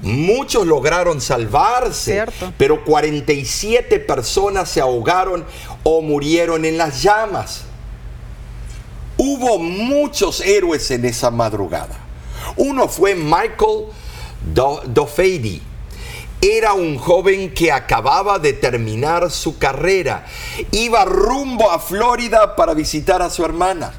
[0.02, 2.52] Muchos lograron salvarse, Cierto.
[2.56, 5.44] pero 47 personas se ahogaron
[5.82, 7.62] o murieron en las llamas.
[9.16, 11.98] Hubo muchos héroes en esa madrugada.
[12.56, 13.86] Uno fue Michael
[14.54, 15.60] Do- Dofady.
[16.40, 20.24] Era un joven que acababa de terminar su carrera.
[20.70, 23.92] Iba rumbo a Florida para visitar a su hermana.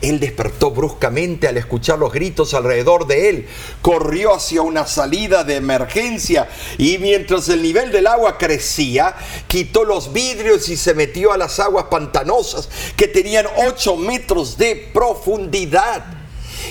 [0.00, 3.48] Él despertó bruscamente al escuchar los gritos alrededor de él.
[3.82, 6.48] Corrió hacia una salida de emergencia
[6.78, 9.14] y mientras el nivel del agua crecía,
[9.46, 14.90] quitó los vidrios y se metió a las aguas pantanosas que tenían 8 metros de
[14.92, 16.04] profundidad.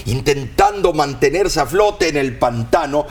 [0.06, 3.06] Intentando mantenerse a flote en el pantano,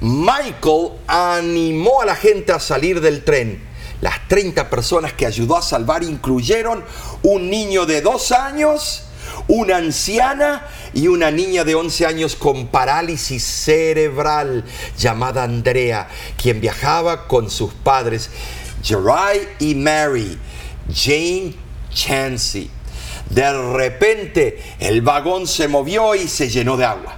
[0.00, 3.62] Michael animó a la gente a salir del tren.
[4.00, 6.84] Las 30 personas que ayudó a salvar incluyeron
[7.22, 9.03] un niño de dos años,
[9.48, 14.64] una anciana y una niña de 11 años con parálisis cerebral
[14.98, 18.30] llamada Andrea, quien viajaba con sus padres,
[18.82, 20.38] Jerai y Mary,
[20.92, 21.54] Jane
[21.92, 22.70] Chansey.
[23.30, 27.16] De repente el vagón se movió y se llenó de agua.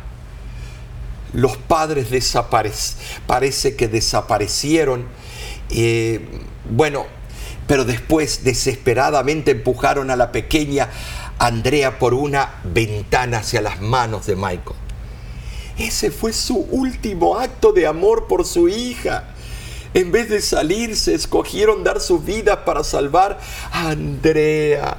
[1.33, 2.95] Los padres desaparec-
[3.27, 5.07] parece que desaparecieron.
[5.70, 6.20] eh,
[6.70, 7.07] bueno,
[7.66, 10.89] pero después desesperadamente empujaron a la pequeña
[11.39, 14.76] Andrea por una ventana hacia las manos de Michael.
[15.78, 19.24] Ese fue su último acto de amor por su hija.
[19.93, 23.39] En vez de salirse, escogieron dar sus vidas para salvar
[23.70, 24.97] a Andrea.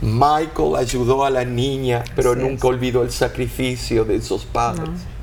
[0.00, 2.64] Michael ayudó a la niña, pero Así nunca es.
[2.64, 4.88] olvidó el sacrificio de sus padres.
[4.88, 5.15] No.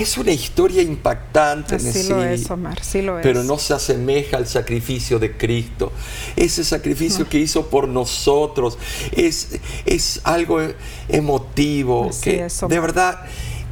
[0.00, 3.22] Es una historia impactante, Nessie, lo es, Omar, sí lo es.
[3.22, 5.92] pero no se asemeja al sacrificio de Cristo.
[6.36, 8.78] Ese sacrificio que hizo por nosotros
[9.12, 9.48] es,
[9.84, 10.60] es algo
[11.08, 13.20] emotivo, Así que es, de verdad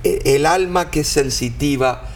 [0.05, 2.09] e- el alma que es sensitiva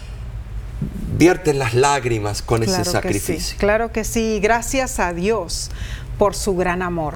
[1.17, 3.57] vierte las lágrimas con ese sí, sacrificio.
[3.59, 4.41] claro que sí.
[4.41, 5.71] Gracias a Dios
[6.19, 7.15] por su gran amor,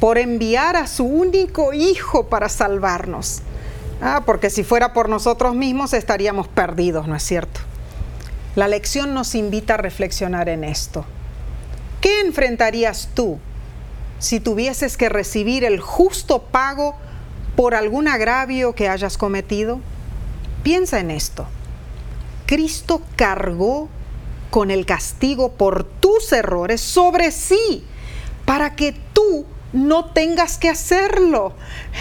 [0.00, 3.42] por enviar a su único hijo para salvarnos.
[4.02, 7.60] Ah, porque si fuera por nosotros mismos estaríamos perdidos, ¿no es cierto?
[8.56, 11.04] La lección nos invita a reflexionar en esto.
[12.00, 13.38] ¿Qué enfrentarías tú
[14.18, 16.96] si tuvieses que recibir el justo pago
[17.56, 19.80] por algún agravio que hayas cometido?
[20.62, 21.46] Piensa en esto.
[22.46, 23.88] Cristo cargó
[24.50, 27.84] con el castigo por tus errores sobre sí,
[28.44, 31.54] para que tú no tengas que hacerlo.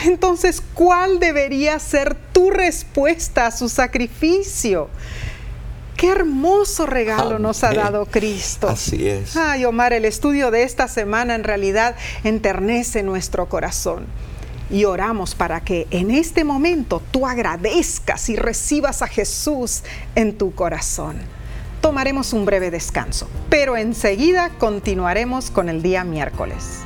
[0.06, 4.90] Entonces, ¿cuál debería ser tu respuesta a su sacrificio?
[6.00, 8.70] Qué hermoso regalo nos ha dado Cristo.
[8.70, 9.36] Así es.
[9.36, 14.06] Ay, Omar, el estudio de esta semana en realidad enternece nuestro corazón.
[14.70, 19.84] Y oramos para que en este momento tú agradezcas y recibas a Jesús
[20.16, 21.18] en tu corazón.
[21.82, 26.86] Tomaremos un breve descanso, pero enseguida continuaremos con el día miércoles.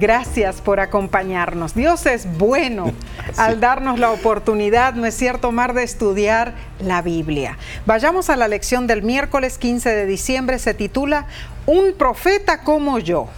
[0.00, 1.74] Gracias por acompañarnos.
[1.74, 2.90] Dios es bueno
[3.36, 7.58] al darnos la oportunidad, ¿no es cierto, Omar, de estudiar la Biblia.
[7.84, 11.26] Vayamos a la lección del miércoles 15 de diciembre, se titula
[11.66, 13.28] Un profeta como yo.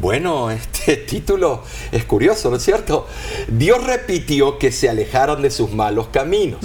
[0.00, 3.08] Bueno, este título es curioso, ¿no es cierto?
[3.48, 6.60] Dios repitió que se alejaran de sus malos caminos.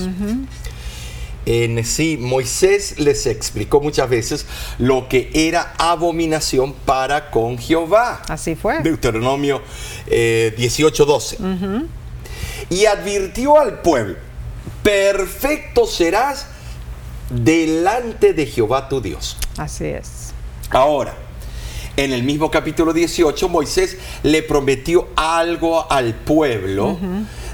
[1.46, 4.46] En sí, Moisés les explicó muchas veces
[4.78, 8.22] lo que era abominación para con Jehová.
[8.28, 8.82] Así fue.
[8.82, 9.62] Deuteronomio
[10.08, 11.88] eh, 18:12.
[12.70, 14.16] Y advirtió al pueblo,
[14.84, 16.48] perfecto serás
[17.30, 19.38] delante de Jehová tu Dios.
[19.58, 20.34] Así es.
[20.70, 21.16] Ahora,
[21.98, 26.98] en el mismo capítulo 18, Moisés le prometió algo al pueblo,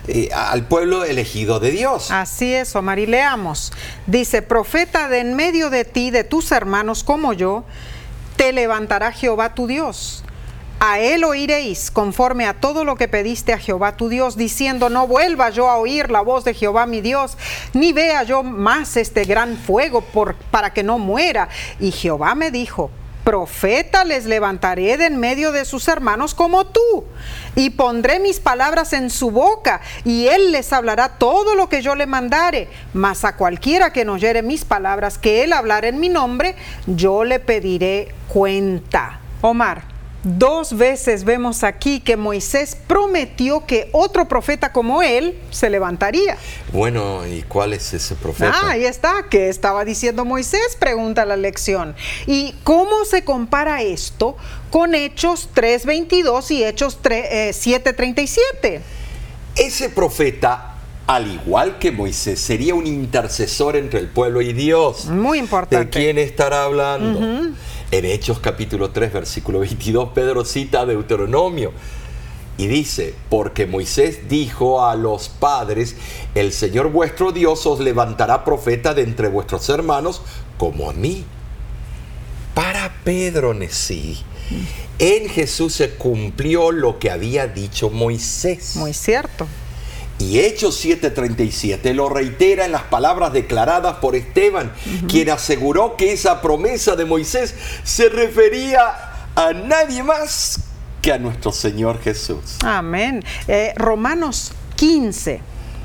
[0.07, 2.11] eh, al pueblo elegido de Dios.
[2.11, 3.73] Así es, Omar, y leamos.
[4.05, 7.65] Dice, profeta de en medio de ti, de tus hermanos como yo,
[8.37, 10.23] te levantará Jehová tu Dios.
[10.79, 15.07] A él oiréis conforme a todo lo que pediste a Jehová tu Dios, diciendo, no
[15.07, 17.35] vuelva yo a oír la voz de Jehová mi Dios,
[17.73, 21.49] ni vea yo más este gran fuego por, para que no muera.
[21.79, 22.91] Y Jehová me dijo,
[23.27, 27.03] profeta les levantaré de en medio de sus hermanos como tú,
[27.57, 31.93] y pondré mis palabras en su boca, y él les hablará todo lo que yo
[31.93, 32.69] le mandare.
[32.93, 36.55] Mas a cualquiera que no oyere mis palabras, que él hablara en mi nombre,
[36.85, 39.19] yo le pediré cuenta.
[39.41, 39.96] Omar.
[40.23, 46.37] Dos veces vemos aquí que Moisés prometió que otro profeta como él se levantaría.
[46.73, 48.51] Bueno, ¿y cuál es ese profeta?
[48.53, 49.27] Ah, ahí está.
[49.29, 50.75] ¿Qué estaba diciendo Moisés?
[50.79, 51.95] Pregunta la lección.
[52.25, 54.35] ¿Y cómo se compara esto
[54.71, 58.81] con Hechos 3.22 y Hechos eh, 7.37?
[59.55, 65.05] Ese profeta, al igual que Moisés, sería un intercesor entre el pueblo y Dios.
[65.05, 65.89] Muy ¿De importante.
[65.99, 67.53] quién estará hablando?
[67.89, 71.71] En Hechos capítulo 3, versículo 22, Pedro cita Deuteronomio
[72.57, 75.95] y dice, porque Moisés dijo a los padres,
[76.35, 80.21] el Señor vuestro Dios os levantará profeta de entre vuestros hermanos
[80.57, 81.23] como a mí.
[82.53, 84.17] Para Pedro Nesí,
[84.99, 88.75] en Jesús se cumplió lo que había dicho Moisés.
[88.75, 89.47] Muy cierto.
[90.19, 94.71] Y Hechos 7:37 lo reitera en las palabras declaradas por Esteban,
[95.07, 97.53] quien aseguró que esa promesa de Moisés
[97.83, 98.79] se refería
[99.35, 100.59] a nadie más
[101.01, 102.57] que a nuestro Señor Jesús.
[102.63, 103.23] Amén.
[103.47, 105.39] Eh, Romanos 15,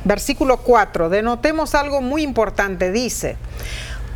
[0.04, 2.90] versículo 4, denotemos algo muy importante.
[2.90, 3.36] Dice,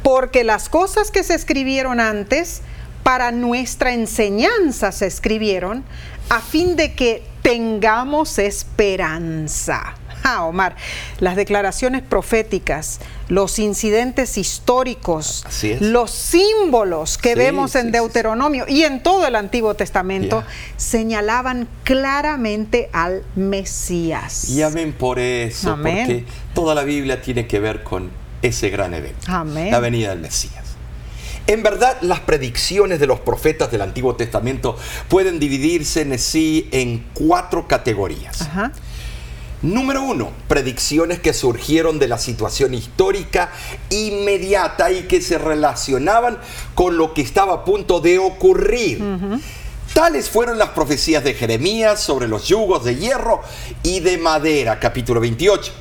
[0.02, 2.62] porque las cosas que se escribieron antes,
[3.02, 5.84] para nuestra enseñanza se escribieron,
[6.28, 9.94] a fin de que tengamos esperanza.
[10.28, 10.74] Ah, Omar,
[11.20, 12.98] las declaraciones proféticas,
[13.28, 15.44] los incidentes históricos,
[15.78, 20.42] los símbolos que vemos en Deuteronomio y en todo el Antiguo Testamento
[20.76, 24.48] señalaban claramente al Mesías.
[24.48, 26.24] Y amén por eso, porque
[26.54, 28.10] toda la Biblia tiene que ver con
[28.42, 30.64] ese gran evento, la venida del Mesías.
[31.46, 37.06] En verdad, las predicciones de los profetas del Antiguo Testamento pueden dividirse en sí en
[37.14, 38.48] cuatro categorías.
[39.62, 43.50] Número uno, predicciones que surgieron de la situación histórica
[43.90, 46.38] inmediata y que se relacionaban
[46.74, 49.02] con lo que estaba a punto de ocurrir.
[49.94, 53.40] Tales fueron las profecías de Jeremías sobre los yugos de hierro
[53.82, 55.72] y de madera, capítulo 28,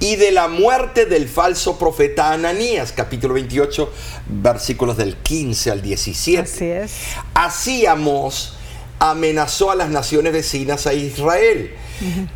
[0.00, 3.92] y de la muerte del falso profeta Ananías, capítulo 28,
[4.26, 6.42] versículos del 15 al 17.
[6.42, 6.92] Así es.
[7.34, 8.55] Hacíamos
[8.98, 11.74] amenazó a las naciones vecinas a Israel.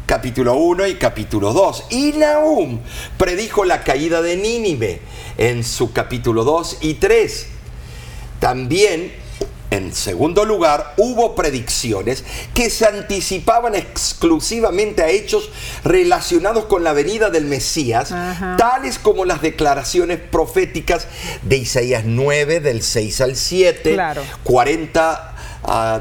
[0.06, 1.84] Capítulo 1 y capítulo 2.
[1.90, 2.80] Y Nahum
[3.18, 5.00] predijo la caída de Nínive
[5.38, 7.46] en su capítulo 2 y 3.
[8.38, 9.12] También
[9.70, 15.48] en segundo lugar, hubo predicciones que se anticipaban exclusivamente a hechos
[15.84, 18.12] relacionados con la venida del Mesías,
[18.58, 21.06] tales como las declaraciones proféticas
[21.42, 23.96] de Isaías 9, del 6 al 7,
[24.42, 25.29] 40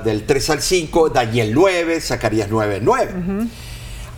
[0.04, 3.14] del 3 al 5, Daniel 9, Zacarías 9, 9.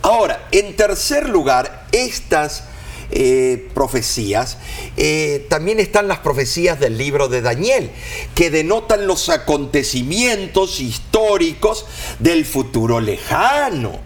[0.02, 2.64] Ahora, en tercer lugar, estas
[3.14, 4.56] eh, profecías,
[4.96, 7.90] eh, también están las profecías del libro de Daniel,
[8.34, 11.84] que denotan los acontecimientos históricos
[12.20, 14.00] del futuro lejano.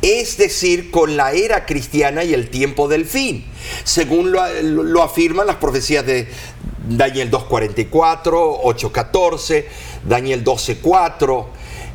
[0.00, 3.44] Es decir, con la era cristiana y el tiempo del fin,
[3.82, 6.28] según lo, afirman las profecías de
[6.88, 7.90] Daniel 2.44,
[8.62, 9.64] 8.14,
[10.08, 11.46] Daniel 12.4.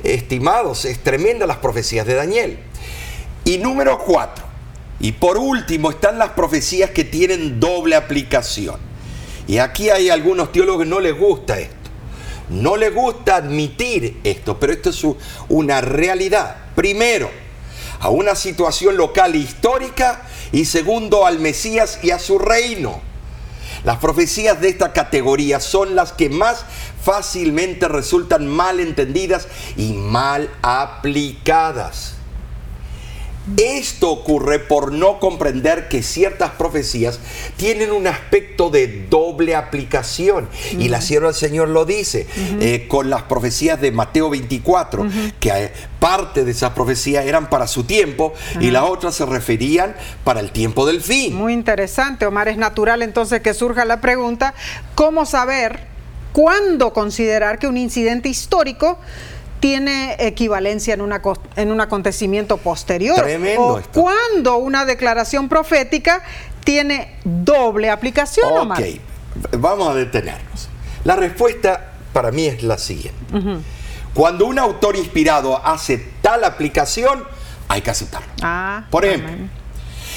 [0.03, 2.59] Estimados, es tremenda las profecías de Daniel.
[3.45, 4.45] Y número 4,
[4.99, 8.77] y por último están las profecías que tienen doble aplicación.
[9.47, 11.75] Y aquí hay algunos teólogos que no les gusta esto.
[12.49, 15.05] No les gusta admitir esto, pero esto es
[15.49, 16.55] una realidad.
[16.75, 17.29] Primero,
[17.99, 23.12] a una situación local histórica y segundo, al Mesías y a su reino.
[23.83, 26.65] Las profecías de esta categoría son las que más
[27.03, 32.15] fácilmente resultan mal entendidas y mal aplicadas.
[33.57, 37.19] Esto ocurre por no comprender que ciertas profecías
[37.57, 40.47] tienen un aspecto de doble aplicación.
[40.71, 42.27] Y la sierva del Señor lo dice
[42.59, 45.05] eh, con las profecías de Mateo 24,
[45.39, 49.95] que eh, parte de esas profecías eran para su tiempo y las otras se referían
[50.23, 51.35] para el tiempo del fin.
[51.35, 52.47] Muy interesante, Omar.
[52.47, 54.53] Es natural entonces que surja la pregunta,
[54.95, 55.87] ¿cómo saber
[56.31, 58.97] cuándo considerar que un incidente histórico
[59.63, 61.21] tiene equivalencia en, una,
[61.55, 63.15] en un acontecimiento posterior.
[63.15, 66.21] Tremendo o cuando una declaración profética
[66.65, 68.81] tiene doble aplicación, Ok,
[69.57, 70.67] vamos a detenernos.
[71.05, 73.17] La respuesta para mí es la siguiente.
[74.13, 77.23] Cuando un autor inspirado hace tal aplicación,
[77.69, 78.27] hay que aceptarlo.
[78.41, 79.31] Ah, Por ejemplo,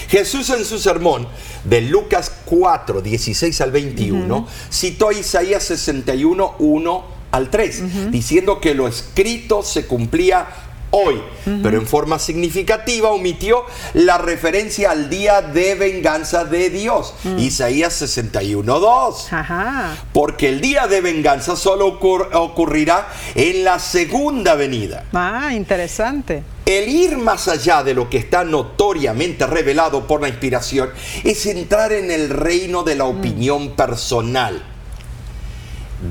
[0.08, 1.28] Jesús en su sermón
[1.62, 8.74] de Lucas 4, 16 al 21, citó a Isaías 61, 1 al 3, diciendo que
[8.74, 10.46] lo escrito se cumplía
[10.90, 11.20] hoy,
[11.62, 13.64] pero en forma significativa omitió
[13.94, 17.38] la referencia al día de venganza de Dios, mm.
[17.38, 19.96] Isaías 61.2.
[20.12, 25.04] Porque el día de venganza solo ocurrirá en la segunda venida.
[25.12, 26.42] Ah, interesante.
[26.64, 30.90] El ir más allá de lo que está notoriamente revelado por la inspiración
[31.22, 33.18] es entrar en el reino de la mm.
[33.18, 34.75] opinión personal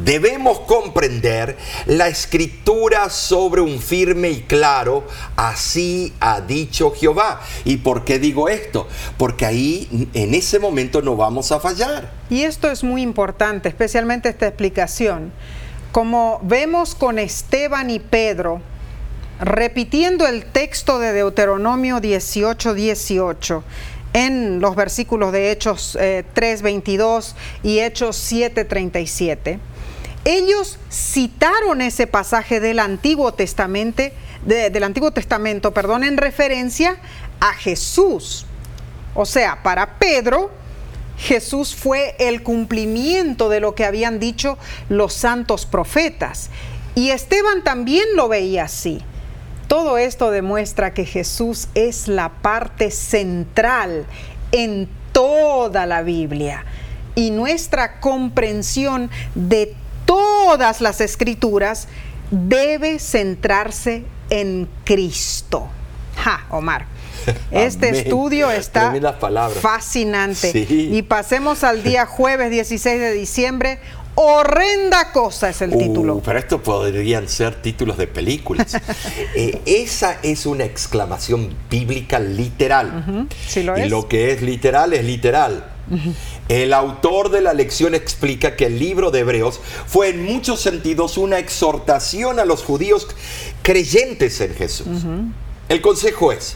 [0.03, 5.03] debemos comprender la escritura sobre un firme y claro,
[5.35, 7.41] así ha dicho Jehová.
[7.63, 8.87] ¿Y por qué digo esto?
[9.17, 12.11] Porque ahí en ese momento no vamos a fallar.
[12.29, 15.31] Y esto es muy importante, especialmente esta explicación.
[15.91, 18.61] Como vemos con Esteban y Pedro,
[19.39, 23.63] repitiendo el texto de Deuteronomio 18, 18,
[24.13, 25.97] en los versículos de Hechos
[26.33, 29.59] 3, eh, 22 y Hechos 7, 37
[30.25, 34.03] ellos citaron ese pasaje del Antiguo Testamento,
[34.43, 36.97] del Antiguo Testamento, perdón, en referencia
[37.39, 38.45] a Jesús.
[39.13, 40.51] O sea, para Pedro,
[41.17, 44.57] Jesús fue el cumplimiento de lo que habían dicho
[44.89, 46.49] los santos profetas.
[46.95, 49.01] Y Esteban también lo veía así.
[49.67, 54.05] Todo esto demuestra que Jesús es la parte central
[54.51, 56.65] en toda la Biblia
[57.15, 61.87] y nuestra comprensión de todas las escrituras
[62.31, 65.67] debe centrarse en Cristo.
[66.17, 66.85] Ja, Omar.
[67.51, 68.01] Este Amén.
[68.01, 68.93] estudio está
[69.61, 70.51] fascinante.
[70.51, 70.89] Sí.
[70.91, 73.79] Y pasemos al día jueves 16 de diciembre.
[74.17, 76.21] Horrenda cosa es el Uh, título.
[76.23, 78.77] pero esto podrían ser títulos de películas.
[79.35, 83.27] Eh, esa es una exclamación bíblica literal.
[83.47, 83.89] sí lo y es.
[83.89, 85.65] lo que es literal es literal.
[86.47, 91.17] El autor de la lección explica que el libro de Hebreos fue en muchos sentidos
[91.17, 93.07] una exhortación a los judíos
[93.63, 95.05] creyentes en Jesús.
[95.69, 96.55] El consejo es,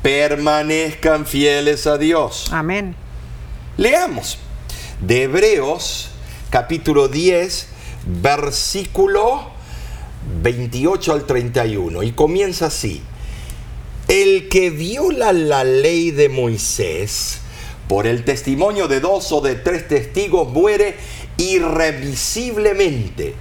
[0.00, 2.48] permanezcan fieles a Dios.
[2.52, 2.96] Amén.
[3.76, 4.38] Leamos
[5.00, 6.08] de Hebreos
[6.48, 7.66] capítulo 10,
[8.22, 9.50] versículo
[10.42, 12.02] 28 al 31.
[12.02, 13.02] Y comienza así.
[14.08, 17.41] El que viola la ley de Moisés
[17.92, 20.96] por el testimonio de dos o de tres testigos muere
[21.36, 23.34] irremisiblemente.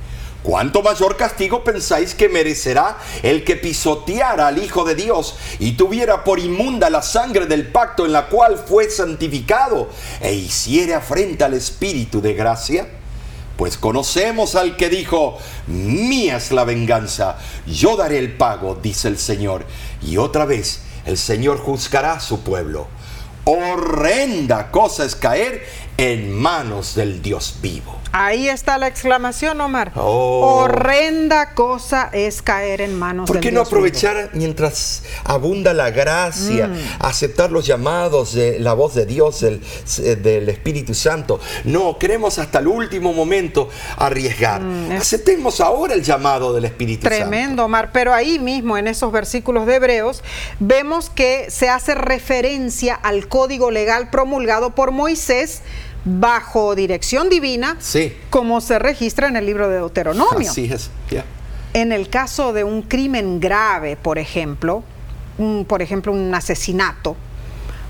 [0.44, 6.26] ¿Cuánto mayor castigo pensáis que merecerá el que pisoteara al Hijo de Dios y tuviera
[6.26, 9.88] por inmunda la sangre del pacto en la cual fue santificado
[10.20, 12.90] e hiciere afrenta al Espíritu de gracia?
[13.56, 15.38] Pues conocemos al que dijo,
[15.68, 19.64] mía es la venganza, yo daré el pago, dice el Señor.
[20.06, 22.88] Y otra vez el Señor juzgará a su pueblo.
[23.54, 25.66] Horrenda cosa es caer
[25.98, 28.01] en manos del Dios vivo.
[28.14, 29.94] Ahí está la exclamación, Omar.
[29.96, 30.64] Oh.
[30.64, 33.78] Horrenda cosa es caer en manos ¿Por del qué no Dios vivo.
[33.80, 39.62] aprovechar mientras abunda la gracia, aceptar los llamados de la voz de Dios, del,
[40.22, 41.40] del Espíritu Santo?
[41.64, 44.62] No, queremos hasta el último momento arriesgar.
[44.92, 47.16] es- Aceptemos ahora el llamado del Espíritu Santo.
[47.18, 47.92] Tremendo, Omar.
[47.94, 50.24] Pero ahí mismo, en esos versículos de Hebreos,
[50.60, 55.62] vemos que se hace referencia al código legal promulgado por Moisés
[56.06, 58.14] bajo dirección divina, Sí.
[58.30, 60.50] como se registra en el libro de Deuteronomio.
[60.50, 60.90] Así es.
[61.74, 64.84] En el caso de un crimen grave, por ejemplo,
[65.38, 67.16] un- por ejemplo, un asesinato,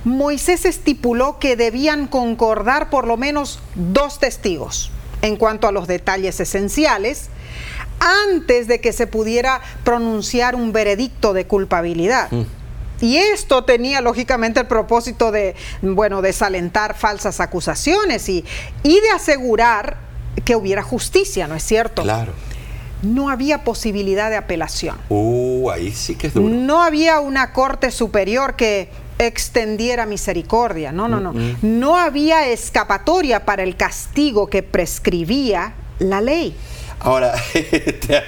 [0.04, 4.92] Moisés estipuló que debían concordar por lo menos dos testigos
[5.22, 7.30] en cuanto a los detalles esenciales
[8.00, 12.30] antes de que se pudiera pronunciar un veredicto de culpabilidad.
[13.02, 18.46] Y esto tenía lógicamente el propósito de, bueno, desalentar falsas acusaciones y,
[18.84, 19.98] y de asegurar
[20.46, 22.04] que hubiera justicia, ¿no es cierto?
[22.04, 22.34] Claro.
[23.02, 24.96] no había posibilidad de apelación.
[25.10, 26.54] Uh, ahí sí que es duro.
[26.54, 30.92] No había una corte superior que extendiera misericordia.
[30.92, 31.34] No, no, no.
[31.62, 36.56] No había escapatoria para el castigo que prescribía la ley.
[37.04, 38.24] Ahora, este,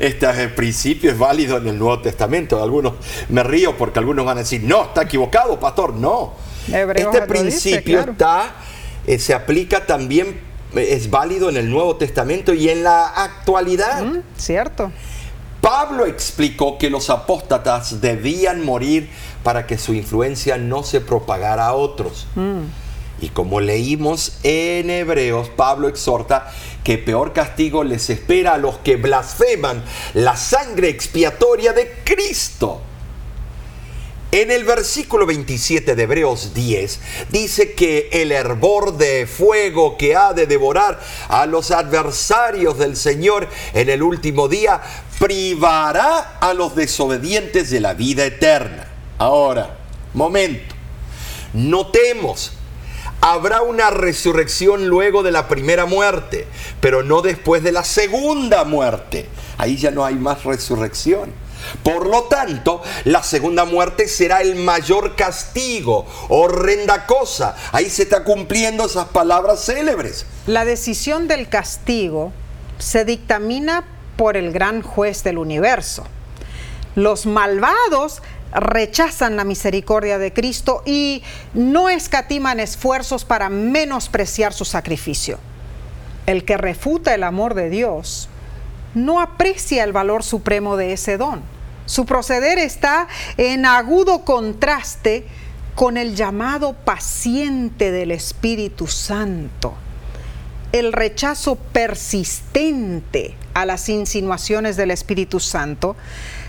[0.00, 2.62] este principio es válido en el Nuevo Testamento.
[2.62, 2.94] Algunos
[3.28, 5.94] me río porque algunos van a decir, no, está equivocado, pastor.
[5.94, 6.34] No.
[6.68, 8.12] Hebreos este dice, principio claro.
[8.12, 8.54] está,
[9.06, 10.40] eh, se aplica también,
[10.74, 14.02] eh, es válido en el Nuevo Testamento y en la actualidad.
[14.02, 14.22] ¿Mm?
[14.36, 14.90] ¿Cierto?
[15.60, 19.08] Pablo explicó que los apóstatas debían morir
[19.42, 22.26] para que su influencia no se propagara a otros.
[23.20, 26.52] Y como leímos en Hebreos, Pablo exhorta
[26.86, 29.82] que peor castigo les espera a los que blasfeman
[30.14, 32.80] la sangre expiatoria de Cristo.
[34.30, 40.32] En el versículo 27 de Hebreos 10 dice que el hervor de fuego que ha
[40.32, 44.80] de devorar a los adversarios del Señor en el último día
[45.18, 48.86] privará a los desobedientes de la vida eterna.
[49.18, 49.76] Ahora,
[50.14, 50.72] momento,
[51.52, 52.52] notemos,
[53.32, 56.46] habrá una resurrección luego de la primera muerte,
[56.80, 59.26] pero no después de la segunda muerte.
[59.58, 61.32] Ahí ya no hay más resurrección.
[61.82, 67.56] Por lo tanto, la segunda muerte será el mayor castigo, horrenda cosa.
[67.72, 70.24] Ahí se está cumpliendo esas palabras célebres.
[70.46, 72.32] La decisión del castigo
[72.78, 73.82] se dictamina
[74.16, 76.04] por el gran juez del universo.
[76.94, 78.22] Los malvados
[78.56, 81.22] rechazan la misericordia de Cristo y
[81.54, 85.38] no escatiman esfuerzos para menospreciar su sacrificio.
[86.26, 88.28] El que refuta el amor de Dios
[88.94, 91.42] no aprecia el valor supremo de ese don.
[91.84, 95.26] Su proceder está en agudo contraste
[95.74, 99.74] con el llamado paciente del Espíritu Santo.
[100.72, 105.94] El rechazo persistente a las insinuaciones del Espíritu Santo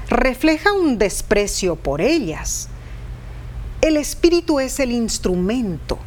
[0.09, 2.69] refleja un desprecio por ellas.
[3.81, 5.99] El Espíritu es el instrumento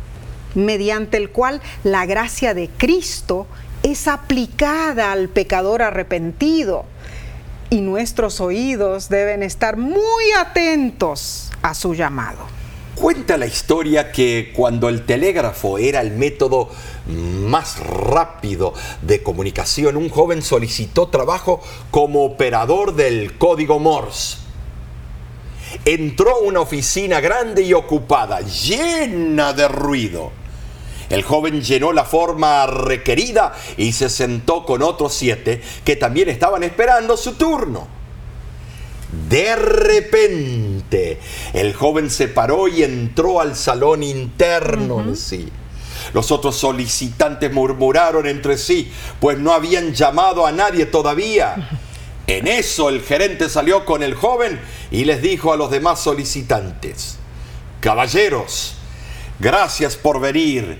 [0.54, 3.46] mediante el cual la gracia de Cristo
[3.82, 6.84] es aplicada al pecador arrepentido
[7.70, 12.59] y nuestros oídos deben estar muy atentos a su llamado.
[13.00, 16.68] Cuenta la historia que cuando el telégrafo era el método
[17.06, 24.36] más rápido de comunicación, un joven solicitó trabajo como operador del código Morse.
[25.86, 30.30] Entró a una oficina grande y ocupada, llena de ruido.
[31.08, 36.62] El joven llenó la forma requerida y se sentó con otros siete que también estaban
[36.64, 37.99] esperando su turno.
[39.28, 41.18] De repente,
[41.52, 45.48] el joven se paró y entró al salón interno en sí.
[46.12, 48.90] Los otros solicitantes murmuraron entre sí,
[49.20, 51.68] pues no habían llamado a nadie todavía.
[52.26, 54.60] En eso el gerente salió con el joven
[54.92, 57.18] y les dijo a los demás solicitantes,
[57.80, 58.76] Caballeros,
[59.40, 60.78] gracias por venir,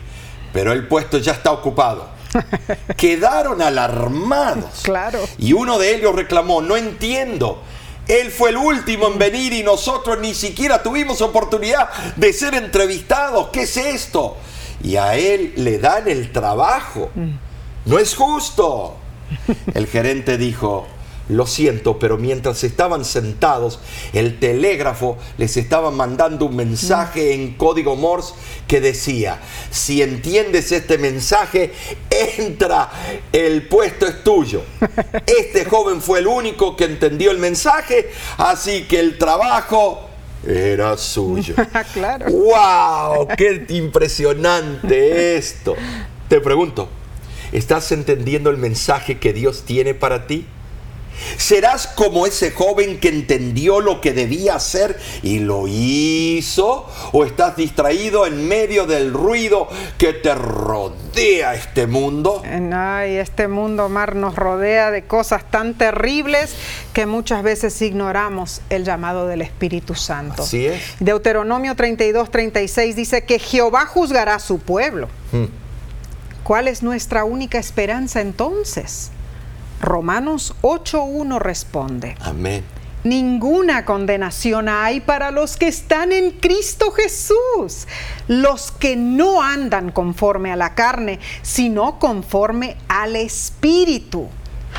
[0.53, 2.09] pero el puesto ya está ocupado.
[2.97, 4.83] Quedaron alarmados.
[4.85, 5.19] Claro.
[5.39, 7.65] Y uno de ellos reclamó, no entiendo.
[8.11, 13.51] Él fue el último en venir y nosotros ni siquiera tuvimos oportunidad de ser entrevistados.
[13.53, 14.37] ¿Qué es esto?
[14.83, 17.11] Y a él le dan el trabajo.
[17.85, 18.97] No es justo.
[19.75, 20.89] El gerente dijo,
[21.31, 23.79] lo siento, pero mientras estaban sentados,
[24.13, 28.35] el telégrafo les estaba mandando un mensaje en código Morse
[28.67, 31.73] que decía, si entiendes este mensaje,
[32.11, 32.91] entra,
[33.33, 34.63] el puesto es tuyo.
[35.27, 40.09] Este joven fue el único que entendió el mensaje, así que el trabajo
[40.47, 41.55] era suyo.
[41.93, 42.27] claro.
[42.27, 43.29] ¡Wow!
[43.37, 45.77] ¡Qué impresionante esto!
[46.29, 46.89] Te pregunto,
[47.53, 50.47] ¿estás entendiendo el mensaje que Dios tiene para ti?
[51.37, 56.89] ¿Serás como ese joven que entendió lo que debía hacer y lo hizo?
[57.13, 59.69] ¿O estás distraído en medio del ruido
[59.99, 62.43] que te rodea este mundo?
[62.73, 66.55] Ay, este mundo, Mar, nos rodea de cosas tan terribles
[66.93, 70.43] que muchas veces ignoramos el llamado del Espíritu Santo.
[70.43, 70.83] Así es.
[71.01, 75.09] Deuteronomio 32, 36 dice que Jehová juzgará a su pueblo.
[75.33, 75.47] Hmm.
[76.45, 79.11] ¿Cuál es nuestra única esperanza entonces?
[79.81, 82.65] Romanos 8.1 responde, Amén.
[83.03, 87.89] ninguna condenación hay para los que están en Cristo Jesús,
[88.29, 94.29] los que no andan conforme a la carne, sino conforme al Espíritu.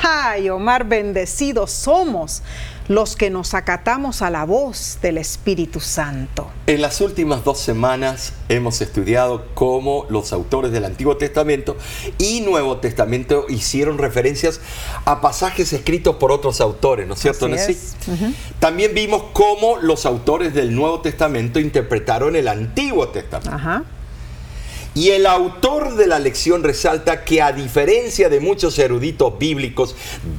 [0.03, 2.43] Ay, Omar, bendecidos somos
[2.91, 6.51] los que nos acatamos a la voz del Espíritu Santo.
[6.67, 11.77] En las últimas dos semanas hemos estudiado cómo los autores del Antiguo Testamento
[12.17, 14.59] y Nuevo Testamento hicieron referencias
[15.05, 17.71] a pasajes escritos por otros autores, ¿no es cierto, Nancy?
[17.71, 17.95] es.
[18.59, 23.55] También vimos cómo los autores del Nuevo Testamento interpretaron el Antiguo Testamento.
[23.55, 23.83] Ajá.
[24.93, 29.95] Y el autor de la lección resalta que a diferencia de muchos eruditos bíblicos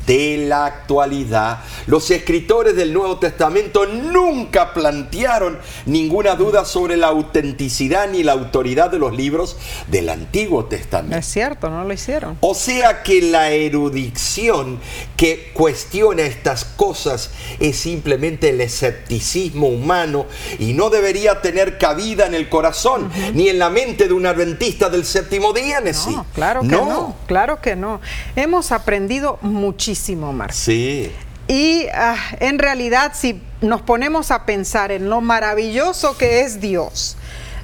[0.07, 8.11] de la actualidad, los escritores del Nuevo Testamento nunca plantearon ninguna duda sobre la autenticidad
[8.11, 11.17] ni la autoridad de los libros del Antiguo Testamento.
[11.17, 12.37] Es cierto, no lo hicieron.
[12.41, 14.81] O sea que la erudición
[15.17, 20.27] que cuestiona estas cosas es simplemente el escepticismo humano
[20.59, 24.89] y no debería tener cabida en el corazón ni en la mente de un adventista
[24.89, 26.15] del séptimo día, Nessie.
[26.15, 27.17] No, claro que no.
[27.27, 28.01] claro que no.
[28.37, 30.65] Hemos aprendido muchísimo, Marcia.
[30.65, 31.13] Sí,
[31.49, 37.17] Y ah, en realidad, si nos ponemos a pensar en lo maravilloso que es Dios,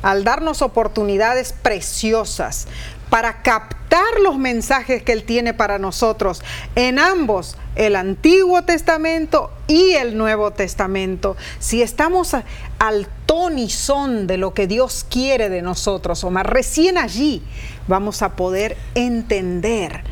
[0.02, 2.68] al darnos oportunidades preciosas
[3.10, 6.42] para captar los mensajes que Él tiene para nosotros
[6.74, 12.44] en ambos, el Antiguo Testamento y el Nuevo Testamento, si estamos a-
[12.78, 17.42] al ton y son de lo que Dios quiere de nosotros, Omar, recién allí
[17.86, 20.02] vamos a poder entender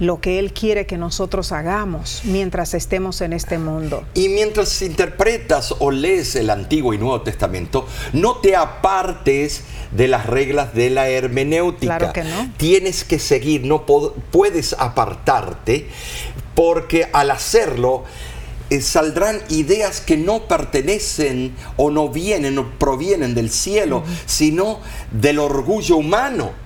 [0.00, 4.02] lo que Él quiere que nosotros hagamos mientras estemos en este mundo.
[4.14, 9.62] Y mientras interpretas o lees el Antiguo y Nuevo Testamento, no te apartes
[9.94, 11.98] de las reglas de la hermenéutica.
[11.98, 12.50] Claro que no.
[12.56, 15.88] Tienes que seguir, no puedes apartarte,
[16.54, 18.04] porque al hacerlo
[18.70, 24.80] eh, saldrán ideas que no pertenecen o no vienen o provienen del cielo, sino
[25.10, 26.63] del orgullo humano.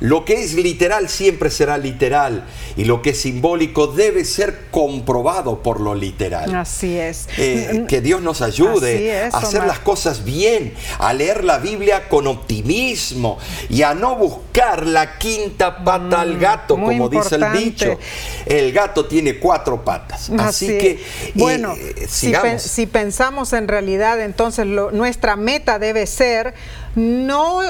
[0.00, 2.44] Lo que es literal siempre será literal
[2.76, 6.54] y lo que es simbólico debe ser comprobado por lo literal.
[6.54, 7.28] Así es.
[7.36, 9.68] Eh, que Dios nos ayude es, a hacer Omar.
[9.68, 13.38] las cosas bien, a leer la Biblia con optimismo
[13.68, 17.98] y a no buscar la quinta pata al gato, Mm, muy como dice el dicho.
[18.46, 20.30] El gato tiene cuatro patas.
[20.38, 21.00] Así, que, eh,
[21.34, 22.62] bueno, eh, si, pen- sigamos.
[22.62, 26.54] si pensamos en realidad, entonces lo- nuestra meta debe ser
[26.94, 27.60] no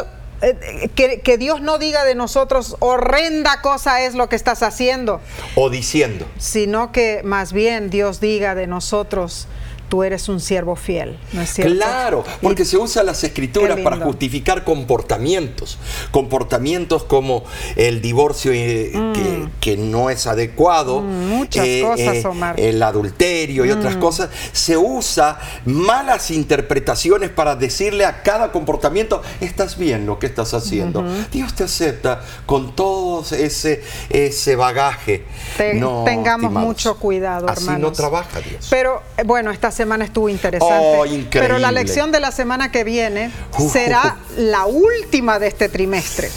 [0.94, 5.20] que, que Dios no diga de nosotros horrenda cosa es lo que estás haciendo,
[5.54, 9.48] O diciendo, sino que más bien Dios diga de nosotros
[9.88, 11.74] tú eres un siervo fiel, ¿no es cierto?
[11.74, 15.78] Claro, porque Y- se usan las escrituras para justificar comportamientos.
[16.10, 17.44] Comportamientos como
[17.76, 21.00] el divorcio eh, que, que no es adecuado.
[21.00, 22.60] Mm, muchas cosas, Omar.
[22.60, 24.28] El adulterio y otras cosas.
[24.52, 31.04] Se usa malas interpretaciones para decirle a cada comportamiento, estás bien lo que estás haciendo.
[31.32, 35.24] Dios te acepta con todo ese, ese bagaje.
[35.56, 37.96] Te- No, tengamos estimados, mucho cuidado, Así no hermanos.
[37.96, 38.66] trabaja Dios.
[38.70, 40.74] Pero eh, bueno, esta semana estuvo interesante.
[40.76, 41.40] Oh, increíble.
[41.40, 43.30] Pero la lección de la semana que viene
[43.72, 46.28] será la última de este trimestre.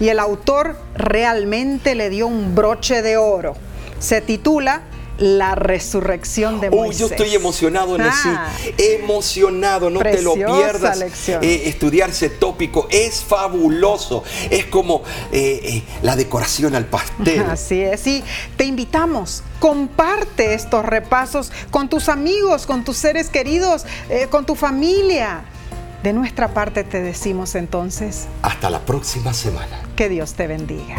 [0.00, 3.54] Y el autor realmente le dio un broche de oro.
[3.98, 4.82] Se titula
[5.20, 6.98] La resurrección de Uy, Moisés.
[6.98, 8.28] yo estoy emocionado, Nesí.
[8.28, 10.98] Ah, Emocionado, no te lo pierdas.
[10.98, 11.44] lección.
[11.44, 14.24] Eh, estudiar ese tópico es fabuloso.
[14.50, 17.40] Es como eh, eh, la decoración al pastel.
[17.50, 18.24] Así es, y
[18.56, 24.54] te invitamos, comparte estos repasos con tus amigos, con tus seres queridos, eh, con tu
[24.54, 25.42] familia.
[26.02, 29.82] De nuestra parte te decimos entonces Hasta la próxima semana.
[29.96, 30.96] que Dios te bendiga.